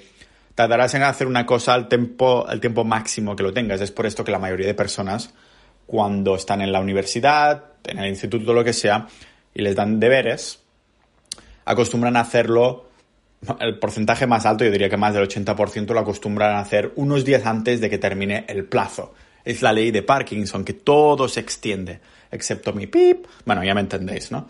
tardarás 0.55 0.95
en 0.95 1.03
hacer 1.03 1.27
una 1.27 1.47
cosa 1.47 1.75
al 1.75 1.89
tiempo, 1.89 2.47
al 2.47 2.61
tiempo 2.61 2.85
máximo 2.85 3.35
que 3.35 3.43
lo 3.43 3.53
tengas. 3.53 3.81
Es 3.81 3.91
por 3.91 4.05
esto 4.05 4.25
que 4.25 4.33
la 4.33 4.39
mayoría 4.39 4.67
de 4.67 4.75
personas, 4.75 5.33
cuando 5.91 6.37
están 6.37 6.61
en 6.61 6.71
la 6.71 6.79
universidad, 6.79 7.65
en 7.83 7.99
el 7.99 8.11
instituto, 8.11 8.53
lo 8.53 8.63
que 8.63 8.73
sea, 8.73 9.09
y 9.53 9.61
les 9.61 9.75
dan 9.75 9.99
deberes, 9.99 10.61
acostumbran 11.65 12.17
a 12.17 12.21
hacerlo, 12.21 12.91
el 13.59 13.77
porcentaje 13.81 14.25
más 14.25 14.47
alto, 14.47 14.63
yo 14.65 14.71
diría 14.71 14.89
que 14.89 14.97
más 14.97 15.15
del 15.15 15.29
80%, 15.29 15.93
lo 15.93 15.99
acostumbran 15.99 16.55
a 16.55 16.61
hacer 16.61 16.93
unos 16.95 17.25
días 17.25 17.45
antes 17.45 17.81
de 17.81 17.91
que 17.91 17.99
termine 17.99 18.45
el 18.47 18.67
plazo. 18.67 19.15
Es 19.45 19.63
la 19.63 19.73
ley 19.73 19.91
de 19.91 20.05
Parkinson, 20.05 20.65
que 20.65 20.75
todo 20.75 21.27
se 21.27 21.41
extiende, 21.41 21.99
excepto 22.31 22.73
mi 22.73 22.87
pip. 22.87 23.27
Bueno, 23.45 23.65
ya 23.65 23.75
me 23.75 23.81
entendéis, 23.81 24.31
¿no? 24.31 24.47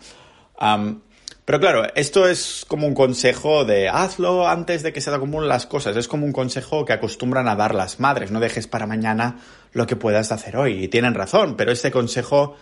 Pero 1.45 1.59
claro, 1.59 1.83
esto 1.95 2.27
es 2.27 2.65
como 2.67 2.85
un 2.85 2.93
consejo 2.93 3.65
de 3.65 3.89
hazlo 3.89 4.47
antes 4.47 4.83
de 4.83 4.93
que 4.93 5.01
se 5.01 5.09
te 5.09 5.15
acumulen 5.15 5.49
las 5.49 5.65
cosas. 5.65 5.97
Es 5.97 6.07
como 6.07 6.25
un 6.25 6.33
consejo 6.33 6.85
que 6.85 6.93
acostumbran 6.93 7.47
a 7.47 7.55
dar 7.55 7.73
las 7.73 7.99
madres. 7.99 8.31
No 8.31 8.39
dejes 8.39 8.67
para 8.67 8.85
mañana 8.85 9.39
lo 9.73 9.87
que 9.87 9.95
puedas 9.95 10.31
hacer 10.31 10.55
hoy. 10.55 10.83
Y 10.83 10.87
tienen 10.87 11.15
razón, 11.15 11.55
pero 11.57 11.71
este 11.71 11.89
consejo 11.89 12.55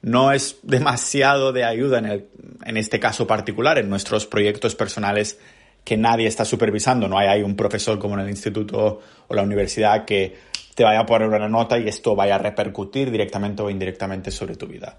no 0.00 0.32
es 0.32 0.58
demasiado 0.62 1.52
de 1.52 1.64
ayuda 1.64 1.98
en, 1.98 2.06
el, 2.06 2.28
en 2.64 2.76
este 2.76 2.98
caso 2.98 3.26
particular, 3.26 3.78
en 3.78 3.90
nuestros 3.90 4.26
proyectos 4.26 4.74
personales 4.74 5.38
que 5.84 5.98
nadie 5.98 6.26
está 6.26 6.46
supervisando. 6.46 7.08
No 7.08 7.18
hay, 7.18 7.28
hay 7.28 7.42
un 7.42 7.56
profesor 7.56 7.98
como 7.98 8.14
en 8.14 8.20
el 8.20 8.30
instituto 8.30 9.00
o 9.28 9.34
la 9.34 9.42
universidad 9.42 10.06
que 10.06 10.34
te 10.74 10.82
vaya 10.82 11.00
a 11.00 11.06
poner 11.06 11.28
una 11.28 11.48
nota 11.48 11.78
y 11.78 11.88
esto 11.88 12.16
vaya 12.16 12.36
a 12.36 12.38
repercutir 12.38 13.10
directamente 13.10 13.62
o 13.62 13.68
indirectamente 13.68 14.30
sobre 14.30 14.56
tu 14.56 14.66
vida. 14.66 14.96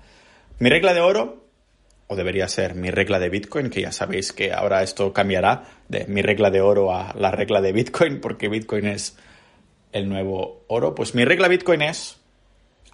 Mi 0.60 0.70
regla 0.70 0.94
de 0.94 1.02
oro 1.02 1.45
o 2.08 2.16
debería 2.16 2.48
ser 2.48 2.76
mi 2.76 2.92
regla 2.92 3.20
de 3.20 3.30
Bitcoin, 3.30 3.70
que 3.70 3.82
ya 3.82 3.92
sabéis 3.92 4.32
que 4.32 4.54
ahora 4.54 4.84
esto 4.84 5.12
cambiará 5.12 5.64
de 5.88 6.06
mi 6.08 6.22
regla 6.22 6.52
de 6.52 6.62
oro 6.62 6.94
a 6.94 7.14
la 7.18 7.32
regla 7.32 7.62
de 7.62 7.72
Bitcoin, 7.72 8.22
porque 8.22 8.48
Bitcoin 8.50 8.86
es 8.86 9.18
el 9.92 10.08
nuevo 10.08 10.66
oro. 10.68 10.94
Pues 10.94 11.16
mi 11.16 11.26
regla 11.26 11.48
Bitcoin 11.48 11.82
es 11.82 12.18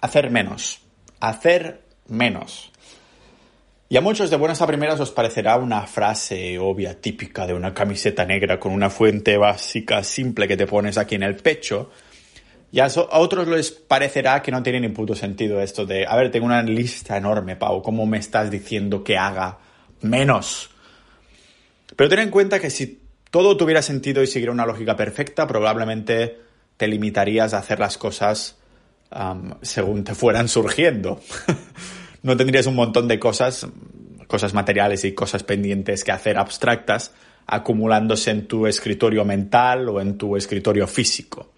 hacer 0.00 0.30
menos, 0.30 0.80
hacer 1.20 1.82
menos. 2.08 2.72
Y 3.88 3.98
a 3.98 4.00
muchos 4.00 4.30
de 4.30 4.38
buenas 4.38 4.62
a 4.62 4.66
primeras 4.66 5.00
os 5.00 5.10
parecerá 5.10 5.56
una 5.56 5.86
frase 5.86 6.58
obvia, 6.58 6.98
típica 6.98 7.46
de 7.46 7.52
una 7.52 7.74
camiseta 7.74 8.24
negra 8.24 8.58
con 8.58 8.72
una 8.72 8.88
fuente 8.88 9.36
básica 9.36 10.02
simple 10.02 10.48
que 10.48 10.56
te 10.56 10.66
pones 10.66 10.96
aquí 10.96 11.16
en 11.16 11.24
el 11.24 11.36
pecho, 11.36 11.90
y 12.72 12.80
a, 12.80 12.88
otros 13.10 13.46
les 13.48 13.70
parecerá 13.70 14.40
que 14.40 14.50
no 14.50 14.62
tiene 14.62 14.80
ni 14.80 14.88
puto 14.88 15.14
sentido 15.14 15.60
esto 15.60 15.84
de, 15.84 16.06
a 16.06 16.16
ver, 16.16 16.30
tengo 16.30 16.46
una 16.46 16.62
lista 16.62 17.18
enorme, 17.18 17.54
Pau, 17.54 17.82
¿cómo 17.82 18.06
me 18.06 18.16
estás 18.16 18.50
diciendo 18.50 19.04
que 19.04 19.18
haga 19.18 19.58
menos? 20.00 20.70
Pero 21.94 22.08
ten 22.08 22.20
en 22.20 22.30
cuenta 22.30 22.58
que 22.58 22.70
si 22.70 23.02
todo 23.30 23.58
tuviera 23.58 23.82
sentido 23.82 24.22
y 24.22 24.26
siguiera 24.26 24.52
una 24.52 24.64
lógica 24.64 24.96
perfecta, 24.96 25.46
probablemente 25.46 26.38
te 26.78 26.88
limitarías 26.88 27.52
a 27.52 27.58
hacer 27.58 27.78
las 27.78 27.98
cosas 27.98 28.56
según 29.60 30.04
te 30.04 30.14
fueran 30.14 30.48
surgiendo. 30.48 31.20
no 32.22 32.36
tendrías 32.38 32.66
un 32.66 32.74
montón 32.74 33.06
de 33.06 33.18
cosas, 33.18 33.66
cosas 34.26 34.54
materiales 34.54 35.04
y 35.04 35.12
cosas 35.12 35.42
pendientes 35.42 36.04
que 36.04 36.12
hacer 36.12 36.38
abstractas, 36.38 37.12
acumulándose 37.46 38.30
en 38.30 38.46
tu 38.46 38.66
escritorio 38.66 39.26
mental 39.26 39.90
o 39.90 40.00
en 40.00 40.16
tu 40.16 40.36
escritorio 40.36 40.86
físico. 40.86 41.52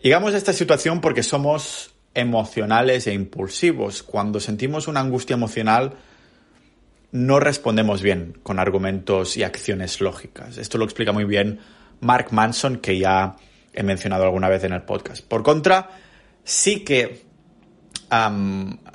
Llegamos 0.00 0.34
a 0.34 0.36
esta 0.36 0.52
situación 0.52 1.00
porque 1.00 1.22
somos 1.22 1.94
emocionales 2.14 3.06
e 3.06 3.12
impulsivos. 3.12 4.02
Cuando 4.02 4.40
sentimos 4.40 4.88
una 4.88 5.00
angustia 5.00 5.34
emocional, 5.34 5.94
no 7.12 7.40
respondemos 7.40 8.02
bien 8.02 8.38
con 8.42 8.58
argumentos 8.58 9.36
y 9.36 9.42
acciones 9.42 10.00
lógicas. 10.00 10.58
Esto 10.58 10.78
lo 10.78 10.84
explica 10.84 11.12
muy 11.12 11.24
bien 11.24 11.60
Mark 12.00 12.28
Manson, 12.30 12.78
que 12.78 12.98
ya 12.98 13.36
he 13.72 13.82
mencionado 13.82 14.24
alguna 14.24 14.48
vez 14.48 14.64
en 14.64 14.72
el 14.72 14.82
podcast. 14.82 15.24
Por 15.24 15.42
contra, 15.42 15.90
sí 16.44 16.84
que 16.84 17.24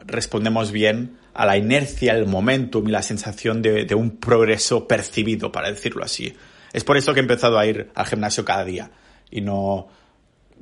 respondemos 0.05 0.72
bien 0.72 1.17
a 1.34 1.46
la 1.46 1.58
inercia, 1.58 2.13
el 2.13 2.25
momentum 2.25 2.88
y 2.88 2.91
la 2.91 3.03
sensación 3.03 3.62
de, 3.62 3.86
de, 3.86 3.96
un 3.96 4.17
progreso 4.17 4.88
percibido, 4.88 5.51
para 5.51 5.70
decirlo 5.70 6.03
así. 6.03 6.36
Es 6.74 6.84
por 6.84 6.98
eso 6.98 7.13
que 7.13 7.20
he 7.20 7.24
empezado 7.24 7.58
a 7.58 7.65
ir 7.65 7.89
al 7.96 8.05
gimnasio 8.05 8.46
cada 8.46 8.65
día 8.65 8.91
y 9.29 9.41
no 9.41 9.88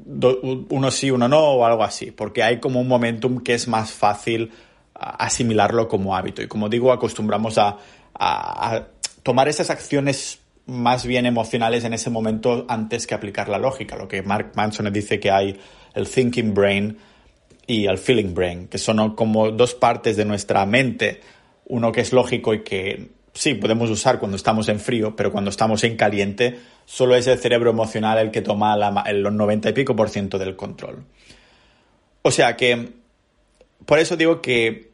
uno 0.06 0.91
sí, 0.91 1.12
uno 1.12 1.27
no, 1.27 1.39
o 1.39 1.65
algo 1.65 1.84
así, 1.84 2.12
porque 2.12 2.44
hay 2.44 2.60
como 2.60 2.79
un 2.79 2.88
momentum 2.88 3.41
que 3.41 3.53
es 3.53 3.68
más 3.68 3.91
fácil 3.91 4.51
asimilarlo 4.94 5.88
como 5.88 6.15
hábito. 6.15 6.41
Y 6.41 6.48
como 6.48 6.70
digo, 6.70 6.91
acostumbramos 6.91 7.58
a, 7.58 7.77
tomar 9.24 9.48
esas 9.48 9.70
acciones 9.70 10.39
más 10.65 11.06
bien 11.06 11.25
emocionales 11.25 11.84
en 11.84 11.94
ese 11.94 12.10
momento 12.10 12.65
antes 12.68 13.08
que 13.08 13.15
aplicar 13.15 13.50
la 13.50 13.58
lógica. 13.58 13.96
Lo 13.96 14.08
que 14.08 14.22
Mark 14.22 14.51
Manson 14.56 14.91
dice 14.91 15.20
que 15.20 15.32
hay 15.32 15.60
el 15.94 16.10
thinking 16.10 16.53
brain 16.53 16.98
y 17.65 17.86
el 17.86 17.98
feeling 17.98 18.34
brain, 18.34 18.68
que 18.68 18.77
son 18.77 19.15
como 19.15 19.51
dos 19.51 19.75
partes 19.75 20.18
de 20.18 20.25
nuestra 20.25 20.65
mente, 20.65 21.22
uno 21.65 21.91
que 21.91 22.01
es 22.01 22.12
lógico 22.12 22.53
y 22.53 22.63
que 22.63 23.10
sí, 23.33 23.53
podemos 23.55 23.89
usar 23.89 24.19
cuando 24.19 24.38
estamos 24.38 24.69
en 24.69 24.79
frío, 24.79 25.15
pero 25.15 25.31
cuando 25.31 25.50
estamos 25.50 25.83
en 25.83 25.95
caliente, 25.95 26.59
solo 26.86 27.15
es 27.15 27.27
el 27.27 27.38
cerebro 27.38 27.69
emocional 27.69 28.17
el 28.17 28.31
que 28.31 28.41
toma 28.41 28.75
el 29.05 29.24
90 29.24 29.69
y 29.69 29.74
pico 29.74 29.95
por 29.95 30.09
ciento 30.09 30.38
del 30.38 30.55
control. 30.55 31.03
O 32.21 32.31
sea 32.31 32.55
que, 32.55 32.93
por 33.86 34.00
eso 34.00 34.17
digo 34.17 34.41
que 34.41 34.91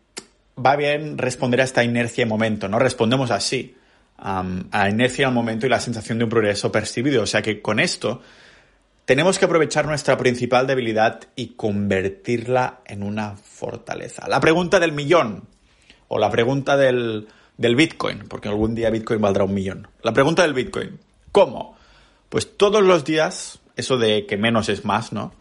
va 0.63 0.75
bien 0.75 1.17
responder 1.17 1.61
a 1.61 1.63
esta 1.63 1.83
inercia 1.83 2.23
en 2.23 2.29
momento, 2.29 2.67
¿no? 2.67 2.79
Respondemos 2.79 3.31
así, 3.31 3.75
a 4.17 4.43
la 4.71 4.89
inercia 4.89 5.27
al 5.27 5.33
momento 5.33 5.65
y 5.65 5.69
la 5.69 5.79
sensación 5.79 6.17
de 6.17 6.23
un 6.23 6.29
progreso 6.29 6.71
percibido. 6.71 7.23
O 7.23 7.25
sea 7.25 7.41
que 7.41 7.61
con 7.61 7.79
esto 7.79 8.21
tenemos 9.05 9.37
que 9.37 9.45
aprovechar 9.45 9.85
nuestra 9.85 10.17
principal 10.17 10.67
debilidad 10.67 11.21
y 11.35 11.49
convertirla 11.49 12.79
en 12.85 13.03
una 13.03 13.35
fortaleza. 13.35 14.27
La 14.27 14.39
pregunta 14.39 14.79
del 14.79 14.93
millón, 14.93 15.47
o 16.07 16.19
la 16.19 16.29
pregunta 16.29 16.77
del, 16.77 17.27
del 17.57 17.75
Bitcoin, 17.75 18.25
porque 18.27 18.49
algún 18.49 18.75
día 18.75 18.89
Bitcoin 18.89 19.21
valdrá 19.21 19.43
un 19.43 19.53
millón. 19.53 19.87
La 20.01 20.13
pregunta 20.13 20.43
del 20.43 20.53
Bitcoin, 20.53 20.99
¿cómo? 21.31 21.75
Pues 22.29 22.57
todos 22.57 22.83
los 22.83 23.05
días, 23.05 23.59
eso 23.75 23.97
de 23.97 24.25
que 24.25 24.37
menos 24.37 24.69
es 24.69 24.85
más, 24.85 25.11
¿no? 25.13 25.33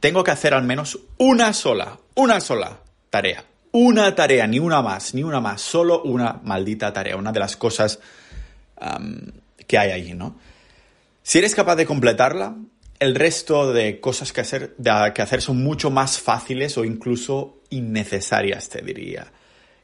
tengo 0.00 0.22
que 0.22 0.30
hacer 0.30 0.52
al 0.52 0.64
menos 0.64 0.98
una 1.16 1.54
sola, 1.54 1.98
una 2.14 2.40
sola 2.40 2.80
tarea. 3.08 3.44
Una 3.72 4.14
tarea, 4.14 4.46
ni 4.46 4.58
una 4.58 4.82
más, 4.82 5.14
ni 5.14 5.22
una 5.22 5.40
más, 5.40 5.62
solo 5.62 6.02
una 6.02 6.40
maldita 6.42 6.92
tarea, 6.92 7.16
una 7.16 7.32
de 7.32 7.40
las 7.40 7.56
cosas 7.56 8.00
que 9.66 9.78
hay 9.78 9.92
allí, 9.92 10.14
¿no? 10.14 10.36
Si 11.22 11.38
eres 11.38 11.54
capaz 11.54 11.76
de 11.76 11.86
completarla, 11.86 12.56
el 12.98 13.14
resto 13.14 13.72
de 13.72 14.00
cosas 14.00 14.32
que 14.32 14.40
hacer, 14.40 14.74
que 15.14 15.22
hacer 15.22 15.40
son 15.40 15.62
mucho 15.62 15.90
más 15.90 16.18
fáciles 16.18 16.76
o 16.76 16.84
incluso 16.84 17.60
innecesarias, 17.70 18.68
te 18.68 18.82
diría. 18.82 19.32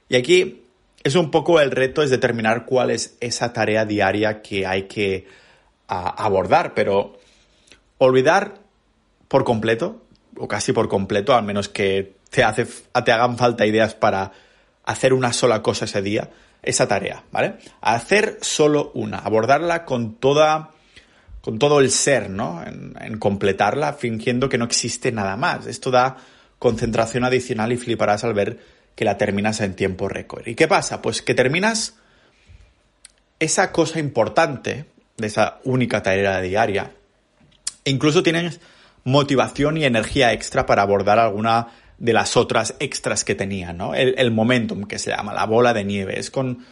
Y 0.08 0.16
aquí 0.16 0.62
es 1.02 1.14
un 1.14 1.30
poco 1.30 1.60
el 1.60 1.70
reto 1.70 2.02
es 2.02 2.10
determinar 2.10 2.64
cuál 2.64 2.90
es 2.90 3.16
esa 3.20 3.52
tarea 3.52 3.84
diaria 3.84 4.42
que 4.42 4.66
hay 4.66 4.84
que 4.84 5.26
abordar, 5.86 6.74
pero 6.74 7.18
olvidar 7.98 8.54
por 9.28 9.44
completo, 9.44 10.02
o 10.36 10.48
casi 10.48 10.72
por 10.72 10.88
completo, 10.88 11.34
al 11.34 11.44
menos 11.44 11.68
que 11.68 12.16
te, 12.30 12.44
hace, 12.44 12.66
te 13.04 13.12
hagan 13.12 13.38
falta 13.38 13.66
ideas 13.66 13.94
para 13.94 14.32
hacer 14.84 15.12
una 15.12 15.32
sola 15.32 15.62
cosa 15.62 15.84
ese 15.84 16.02
día, 16.02 16.30
esa 16.62 16.88
tarea, 16.88 17.24
¿vale? 17.30 17.56
Hacer 17.80 18.38
solo 18.40 18.90
una, 18.94 19.18
abordarla 19.18 19.84
con 19.84 20.14
toda 20.14 20.70
con 21.46 21.60
todo 21.60 21.78
el 21.78 21.92
ser, 21.92 22.28
¿no? 22.28 22.60
en, 22.66 23.18
completarla, 23.18 23.92
fingiendo 23.92 24.48
que 24.48 24.58
no 24.58 24.64
existe 24.64 25.12
nada 25.12 25.36
más. 25.36 25.68
Esto 25.68 25.92
da 25.92 26.16
concentración 26.58 27.22
adicional 27.22 27.72
y 27.72 27.76
fliparás 27.76 28.24
al 28.24 28.34
ver 28.34 28.58
que 28.96 29.04
la 29.04 29.18
terminas 29.18 29.60
en 29.60 29.76
tiempo 29.76 30.08
récord. 30.08 30.48
¿Y 30.48 30.56
qué 30.56 30.66
pasa? 30.66 31.00
Pues 31.02 31.22
que 31.22 31.34
terminas 31.34 31.94
esa 33.38 33.70
cosa 33.70 34.00
importante 34.00 34.86
de 35.18 35.26
esa 35.26 35.60
única 35.64 36.02
tarea 36.02 36.40
diaria. 36.40 36.92
E 37.84 37.90
incluso 37.90 38.22
tienes 38.22 38.58
motivación 39.04 39.76
y 39.76 39.84
energía 39.84 40.32
extra 40.32 40.66
para 40.66 40.82
abordar 40.82 41.18
alguna 41.18 41.68
de 41.98 42.12
las 42.12 42.36
otras 42.36 42.74
extras 42.80 43.24
que 43.24 43.34
tenía, 43.34 43.72
¿no? 43.72 43.94
El, 43.94 44.14
el 44.18 44.30
momentum 44.30 44.84
que 44.84 44.98
se 44.98 45.10
llama, 45.10 45.32
la 45.32 45.44
bola 45.44 45.72
de 45.72 45.84
nieve. 45.84 46.18
Es 46.18 46.30
con, 46.30 46.64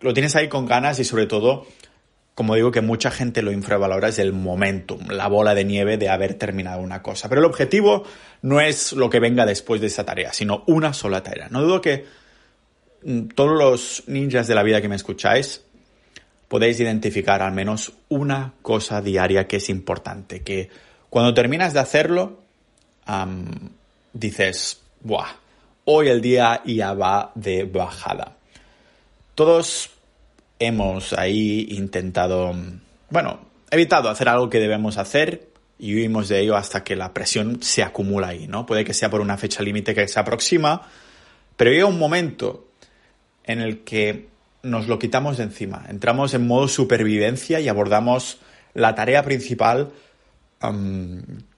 lo 0.00 0.12
tienes 0.12 0.36
ahí 0.36 0.48
con 0.48 0.66
ganas 0.66 0.98
y 0.98 1.04
sobre 1.04 1.26
todo 1.26 1.66
como 2.40 2.54
digo, 2.54 2.70
que 2.70 2.80
mucha 2.80 3.10
gente 3.10 3.42
lo 3.42 3.52
infravalora, 3.52 4.08
es 4.08 4.18
el 4.18 4.32
momentum, 4.32 5.10
la 5.10 5.28
bola 5.28 5.54
de 5.54 5.62
nieve 5.62 5.98
de 5.98 6.08
haber 6.08 6.32
terminado 6.36 6.80
una 6.80 7.02
cosa. 7.02 7.28
Pero 7.28 7.42
el 7.42 7.44
objetivo 7.44 8.04
no 8.40 8.62
es 8.62 8.94
lo 8.94 9.10
que 9.10 9.20
venga 9.20 9.44
después 9.44 9.82
de 9.82 9.88
esa 9.88 10.06
tarea, 10.06 10.32
sino 10.32 10.64
una 10.66 10.94
sola 10.94 11.22
tarea. 11.22 11.48
No 11.50 11.60
dudo 11.60 11.82
que 11.82 12.06
mm, 13.04 13.26
todos 13.34 13.58
los 13.58 14.04
ninjas 14.06 14.46
de 14.46 14.54
la 14.54 14.62
vida 14.62 14.80
que 14.80 14.88
me 14.88 14.96
escucháis 14.96 15.66
podéis 16.48 16.80
identificar 16.80 17.42
al 17.42 17.52
menos 17.52 17.92
una 18.08 18.54
cosa 18.62 19.02
diaria 19.02 19.46
que 19.46 19.56
es 19.56 19.68
importante, 19.68 20.40
que 20.40 20.70
cuando 21.10 21.34
terminas 21.34 21.74
de 21.74 21.80
hacerlo, 21.80 22.40
dices, 24.14 24.80
¡buah! 25.02 25.28
Hoy 25.84 26.08
el 26.08 26.22
día 26.22 26.62
ya 26.64 26.94
va 26.94 27.32
de 27.34 27.64
bajada. 27.64 28.34
Todos 29.34 29.90
hemos 30.60 31.12
ahí 31.14 31.66
intentado, 31.70 32.54
bueno, 33.08 33.40
evitado 33.70 34.08
hacer 34.08 34.28
algo 34.28 34.48
que 34.48 34.60
debemos 34.60 34.98
hacer 34.98 35.48
y 35.78 35.94
huimos 35.94 36.28
de 36.28 36.40
ello 36.40 36.56
hasta 36.56 36.84
que 36.84 36.94
la 36.94 37.12
presión 37.12 37.62
se 37.62 37.82
acumula 37.82 38.28
ahí, 38.28 38.46
¿no? 38.46 38.66
Puede 38.66 38.84
que 38.84 38.94
sea 38.94 39.10
por 39.10 39.22
una 39.22 39.38
fecha 39.38 39.62
límite 39.62 39.94
que 39.94 40.06
se 40.06 40.20
aproxima, 40.20 40.82
pero 41.56 41.70
llega 41.70 41.86
un 41.86 41.98
momento 41.98 42.68
en 43.44 43.60
el 43.60 43.80
que 43.80 44.28
nos 44.62 44.86
lo 44.86 44.98
quitamos 44.98 45.38
de 45.38 45.44
encima, 45.44 45.86
entramos 45.88 46.34
en 46.34 46.46
modo 46.46 46.68
supervivencia 46.68 47.58
y 47.60 47.68
abordamos 47.68 48.38
la 48.74 48.94
tarea 48.94 49.24
principal 49.24 49.90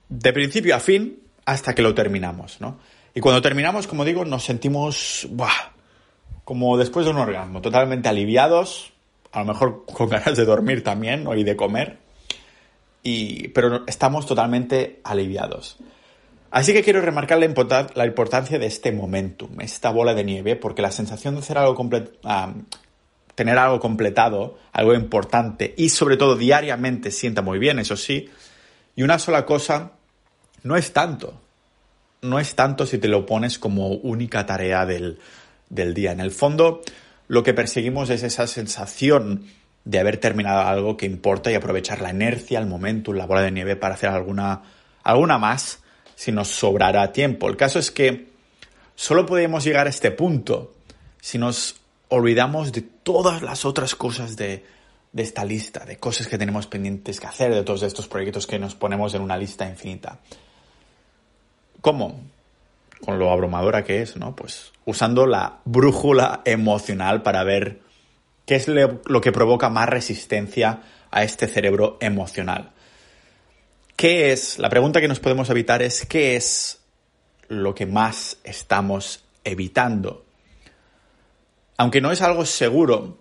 de 0.09 0.32
principio 0.32 0.76
a 0.76 0.80
fin 0.80 1.18
hasta 1.44 1.75
que 1.75 1.82
lo 1.82 1.92
terminamos, 1.94 2.61
¿no? 2.61 2.78
Y 3.14 3.21
cuando 3.21 3.42
terminamos, 3.42 3.88
como 3.88 4.04
digo, 4.04 4.25
nos 4.25 4.44
sentimos, 4.44 5.28
como 6.44 6.78
después 6.78 7.04
de 7.04 7.11
un 7.11 7.18
orgasmo, 7.18 7.61
totalmente 7.61 8.09
aliviados, 8.09 8.91
a 9.32 9.40
lo 9.40 9.46
mejor 9.46 9.84
con 9.86 10.08
ganas 10.08 10.36
de 10.36 10.44
dormir 10.44 10.84
también 10.84 11.26
y 11.36 11.44
de 11.44 11.56
comer, 11.56 11.98
y, 13.02 13.48
pero 13.48 13.84
estamos 13.86 14.26
totalmente 14.26 15.00
aliviados. 15.02 15.78
Así 16.50 16.74
que 16.74 16.82
quiero 16.82 17.00
remarcar 17.00 17.38
la, 17.38 17.86
la, 17.94 18.06
importancia 18.06 18.58
de 18.58 18.66
este 18.66 18.92
momentum, 18.92 19.58
esta 19.60 19.90
bola 19.90 20.12
de 20.12 20.22
nieve, 20.22 20.54
porque 20.54 20.82
la 20.82 20.90
sensación 20.90 21.34
de 21.34 21.40
hacer 21.40 21.56
algo 21.56 21.88
tener 23.34 23.58
algo 23.58 23.80
completado, 23.80 24.58
algo 24.72 24.94
importante 24.94 25.74
y 25.78 25.88
sobre 25.88 26.18
todo 26.18 26.36
diariamente 26.36 27.10
sienta 27.10 27.40
muy 27.40 27.58
bien, 27.58 27.78
eso 27.78 27.96
sí, 27.96 28.28
y 28.94 29.02
una 29.02 29.18
sola 29.18 29.46
cosa 29.46 29.92
no 30.62 30.76
es 30.76 30.92
tanto. 30.92 31.40
No 32.20 32.38
es 32.38 32.54
tanto 32.54 32.86
si 32.86 32.98
te 32.98 33.08
lo 33.08 33.26
pones 33.26 33.58
como 33.58 33.88
única 33.88 34.46
tarea 34.46 34.86
del, 34.86 35.18
del 35.68 35.92
día. 35.92 36.12
En 36.12 36.20
el 36.20 36.30
fondo, 36.30 36.82
lo 37.32 37.42
que 37.42 37.54
perseguimos 37.54 38.10
es 38.10 38.22
esa 38.24 38.46
sensación 38.46 39.46
de 39.86 39.98
haber 39.98 40.18
terminado 40.18 40.68
algo 40.68 40.98
que 40.98 41.06
importa 41.06 41.50
y 41.50 41.54
aprovechar 41.54 42.02
la 42.02 42.10
inercia, 42.10 42.58
el 42.58 42.66
momento, 42.66 43.14
la 43.14 43.24
bola 43.24 43.40
de 43.40 43.50
nieve 43.50 43.74
para 43.74 43.94
hacer 43.94 44.10
alguna, 44.10 44.60
alguna 45.02 45.38
más 45.38 45.80
si 46.14 46.30
nos 46.30 46.48
sobrará 46.48 47.10
tiempo. 47.10 47.48
El 47.48 47.56
caso 47.56 47.78
es 47.78 47.90
que 47.90 48.26
solo 48.96 49.24
podemos 49.24 49.64
llegar 49.64 49.86
a 49.86 49.88
este 49.88 50.10
punto 50.10 50.74
si 51.22 51.38
nos 51.38 51.76
olvidamos 52.08 52.70
de 52.70 52.82
todas 52.82 53.40
las 53.40 53.64
otras 53.64 53.94
cosas 53.94 54.36
de, 54.36 54.66
de 55.12 55.22
esta 55.22 55.46
lista, 55.46 55.86
de 55.86 55.96
cosas 55.96 56.28
que 56.28 56.36
tenemos 56.36 56.66
pendientes 56.66 57.18
que 57.18 57.28
hacer, 57.28 57.54
de 57.54 57.62
todos 57.62 57.82
estos 57.82 58.08
proyectos 58.08 58.46
que 58.46 58.58
nos 58.58 58.74
ponemos 58.74 59.14
en 59.14 59.22
una 59.22 59.38
lista 59.38 59.66
infinita. 59.66 60.18
¿Cómo? 61.80 62.20
Con 63.04 63.18
lo 63.18 63.30
abrumadora 63.30 63.85
que 63.85 64.02
es, 64.02 64.16
¿no? 64.16 64.37
Pues 64.37 64.73
usando 64.85 65.26
la 65.26 65.61
brújula 65.64 66.42
emocional 66.44 67.23
para 67.23 67.44
ver 67.44 67.80
qué 68.47 68.56
es 68.56 68.68
lo 68.68 69.21
que 69.21 69.32
provoca 69.32 69.71
más 69.71 69.88
resistencia 69.88 70.82
a 71.11 71.25
este 71.25 71.47
cerebro 71.47 71.99
emocional. 72.00 72.73
¿Qué 73.97 74.32
es? 74.32 74.59
La 74.59 74.68
pregunta 74.68 75.00
que 75.00 75.09
nos 75.09 75.21
podemos 75.21 75.49
evitar 75.50 75.82
es 75.82 76.06
¿qué 76.06 76.37
es 76.37 76.80
lo 77.49 77.75
que 77.75 77.87
más 77.87 78.38
estamos 78.44 79.25
evitando? 79.44 80.25
Aunque 81.76 82.00
no 82.00 82.11
es 82.11 82.23
algo 82.23 82.44
seguro, 82.44 83.18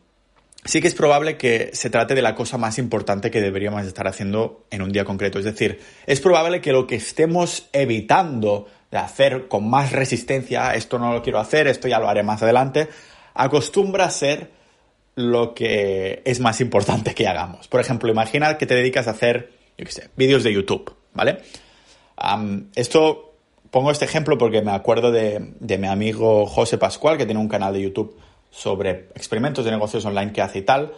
sí 0.63 0.81
que 0.81 0.87
es 0.87 0.95
probable 0.95 1.37
que 1.37 1.71
se 1.73 1.89
trate 1.89 2.15
de 2.15 2.21
la 2.21 2.35
cosa 2.35 2.57
más 2.57 2.77
importante 2.77 3.31
que 3.31 3.41
deberíamos 3.41 3.85
estar 3.85 4.07
haciendo 4.07 4.65
en 4.71 4.81
un 4.81 4.91
día 4.91 5.05
concreto. 5.05 5.39
Es 5.39 5.45
decir, 5.45 5.79
es 6.05 6.21
probable 6.21 6.61
que 6.61 6.71
lo 6.71 6.87
que 6.87 6.95
estemos 6.95 7.69
evitando 7.73 8.67
de 8.91 8.97
hacer 8.97 9.47
con 9.47 9.69
más 9.69 9.91
resistencia, 9.91 10.75
esto 10.75 10.99
no 10.99 11.13
lo 11.13 11.23
quiero 11.23 11.39
hacer, 11.39 11.67
esto 11.67 11.87
ya 11.87 11.99
lo 11.99 12.09
haré 12.09 12.23
más 12.23 12.43
adelante, 12.43 12.89
acostumbra 13.33 14.05
a 14.05 14.11
ser 14.11 14.51
lo 15.15 15.53
que 15.53 16.21
es 16.25 16.39
más 16.39 16.61
importante 16.61 17.13
que 17.13 17.27
hagamos. 17.27 17.67
Por 17.67 17.79
ejemplo, 17.79 18.11
imagina 18.11 18.57
que 18.57 18.65
te 18.65 18.75
dedicas 18.75 19.07
a 19.07 19.11
hacer, 19.11 19.51
yo 19.77 19.85
qué 19.85 19.91
sé, 19.91 20.09
vídeos 20.15 20.43
de 20.43 20.53
YouTube, 20.53 20.93
¿vale? 21.13 21.39
esto, 22.75 23.33
pongo 23.71 23.89
este 23.89 24.05
ejemplo 24.05 24.37
porque 24.37 24.61
me 24.61 24.71
acuerdo 24.71 25.11
de, 25.11 25.53
de 25.59 25.77
mi 25.77 25.87
amigo 25.87 26.45
José 26.45 26.77
Pascual, 26.77 27.17
que 27.17 27.25
tiene 27.25 27.41
un 27.41 27.47
canal 27.47 27.73
de 27.73 27.81
YouTube 27.81 28.15
sobre 28.51 29.07
experimentos 29.15 29.65
de 29.65 29.71
negocios 29.71 30.05
online 30.05 30.33
que 30.33 30.41
hace 30.41 30.59
y 30.59 30.61
tal. 30.63 30.93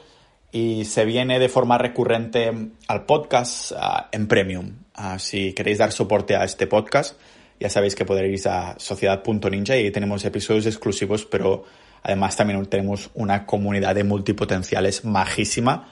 Y 0.52 0.86
se 0.86 1.06
viene 1.06 1.40
de 1.40 1.50
forma 1.50 1.78
recurrente 1.78 2.52
al 2.88 3.06
podcast 3.06 3.72
ah, 3.78 4.10
en 4.12 4.28
Premium. 4.28 4.74
Ah, 4.94 5.18
si 5.18 5.54
queréis 5.54 5.78
dar 5.78 5.92
soporte 5.92 6.36
a 6.36 6.44
este 6.44 6.68
podcast, 6.68 7.20
ya 7.60 7.70
sabéis 7.70 7.96
que 7.96 8.06
podréis 8.06 8.46
a 8.48 8.76
sociedad.ninja 8.78 9.76
y 9.78 9.86
ahí 9.86 9.92
tenemos 9.92 10.26
episodios 10.26 10.66
exclusivos, 10.66 11.26
pero 11.26 11.64
además 12.02 12.36
también 12.36 12.66
tenemos 12.66 13.10
una 13.14 13.46
comunidad 13.46 13.96
de 13.96 14.04
multipotenciales 14.04 15.06
majísima, 15.06 15.90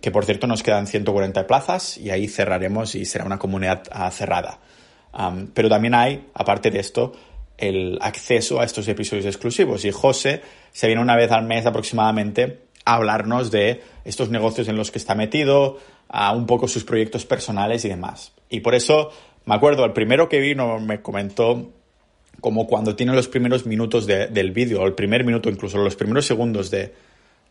que 0.00 0.10
por 0.10 0.24
cierto 0.24 0.46
nos 0.46 0.62
quedan 0.62 0.86
140 0.86 1.46
plazas 1.46 1.98
y 1.98 2.10
ahí 2.10 2.28
cerraremos 2.28 2.94
y 2.94 3.04
será 3.04 3.24
una 3.24 3.38
comunidad 3.38 3.82
ah, 3.90 4.10
cerrada. 4.10 4.58
pero 5.54 5.68
también 5.68 5.94
hay, 5.94 6.26
aparte 6.34 6.70
de 6.70 6.80
esto, 6.80 7.12
el 7.58 7.98
acceso 8.00 8.60
a 8.60 8.64
estos 8.64 8.88
episodios 8.88 9.26
exclusivos. 9.26 9.84
Y 9.84 9.90
José 9.90 10.42
se 10.72 10.86
viene 10.86 11.02
una 11.02 11.16
vez 11.16 11.30
al 11.30 11.44
mes 11.44 11.66
aproximadamente 11.66 12.60
a 12.84 12.94
hablarnos 12.94 13.50
de 13.50 13.82
estos 14.04 14.30
negocios 14.30 14.68
en 14.68 14.76
los 14.76 14.90
que 14.90 14.98
está 14.98 15.14
metido, 15.14 15.78
a 16.08 16.32
un 16.32 16.46
poco 16.46 16.66
sus 16.66 16.84
proyectos 16.84 17.24
personales 17.26 17.84
y 17.84 17.88
demás. 17.88 18.32
Y 18.48 18.60
por 18.60 18.74
eso 18.74 19.12
me 19.50 19.56
acuerdo, 19.56 19.84
el 19.84 19.92
primero 19.92 20.28
que 20.28 20.38
vino 20.38 20.78
me 20.78 21.02
comentó 21.02 21.72
como 22.40 22.68
cuando 22.68 22.94
tiene 22.94 23.12
los 23.12 23.26
primeros 23.26 23.66
minutos 23.66 24.06
del 24.06 24.52
vídeo, 24.52 24.80
o 24.80 24.86
el 24.86 24.94
primer 24.94 25.24
minuto, 25.24 25.50
incluso 25.50 25.76
los 25.78 25.96
primeros 25.96 26.24
segundos 26.24 26.70
de, 26.70 26.92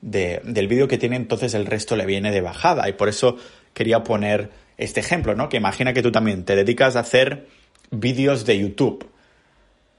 del 0.01 0.67
vídeo 0.69 0.88
que 0.88 0.97
tiene, 0.97 1.17
entonces 1.17 1.53
el 1.53 1.65
resto 1.65 1.97
le 1.97 2.05
viene 2.05 2.31
de 2.31 2.39
bajada. 2.39 2.88
Y 2.88 2.93
por 2.93 3.09
eso 3.09 3.35
quería 3.73 4.01
poner 4.01 4.49
este 4.77 5.01
ejemplo, 5.01 5.35
¿no? 5.35 5.49
Que 5.49 5.57
imagina 5.57 5.91
que 5.91 6.01
tú 6.01 6.09
también 6.09 6.45
te 6.45 6.55
dedicas 6.55 6.95
a 6.95 7.01
hacer 7.01 7.47
vídeos 7.91 8.45
de 8.45 8.57
YouTube 8.57 9.09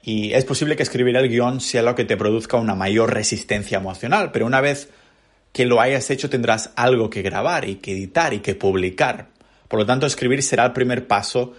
y 0.01 0.33
es 0.33 0.43
posible 0.43 0.75
que 0.75 0.81
escribir 0.83 1.15
el 1.15 1.29
guion 1.29 1.61
sea 1.61 1.83
lo 1.83 1.93
que 1.93 2.05
te 2.05 2.17
produzca 2.17 2.57
una 2.57 2.73
mayor 2.73 3.13
resistencia 3.13 3.77
emocional, 3.77 4.31
pero 4.31 4.47
una 4.47 4.59
vez 4.59 4.89
que 5.53 5.65
lo 5.65 5.79
hayas 5.79 6.09
hecho 6.09 6.31
tendrás 6.31 6.71
algo 6.75 7.11
que 7.11 7.21
grabar 7.21 7.69
y 7.69 7.75
que 7.75 7.91
editar 7.91 8.33
y 8.33 8.39
que 8.39 8.55
publicar. 8.55 9.27
Por 9.67 9.79
lo 9.79 9.85
tanto, 9.85 10.07
escribir 10.07 10.41
será 10.41 10.65
el 10.65 10.73
primer 10.73 11.05
paso 11.05 11.53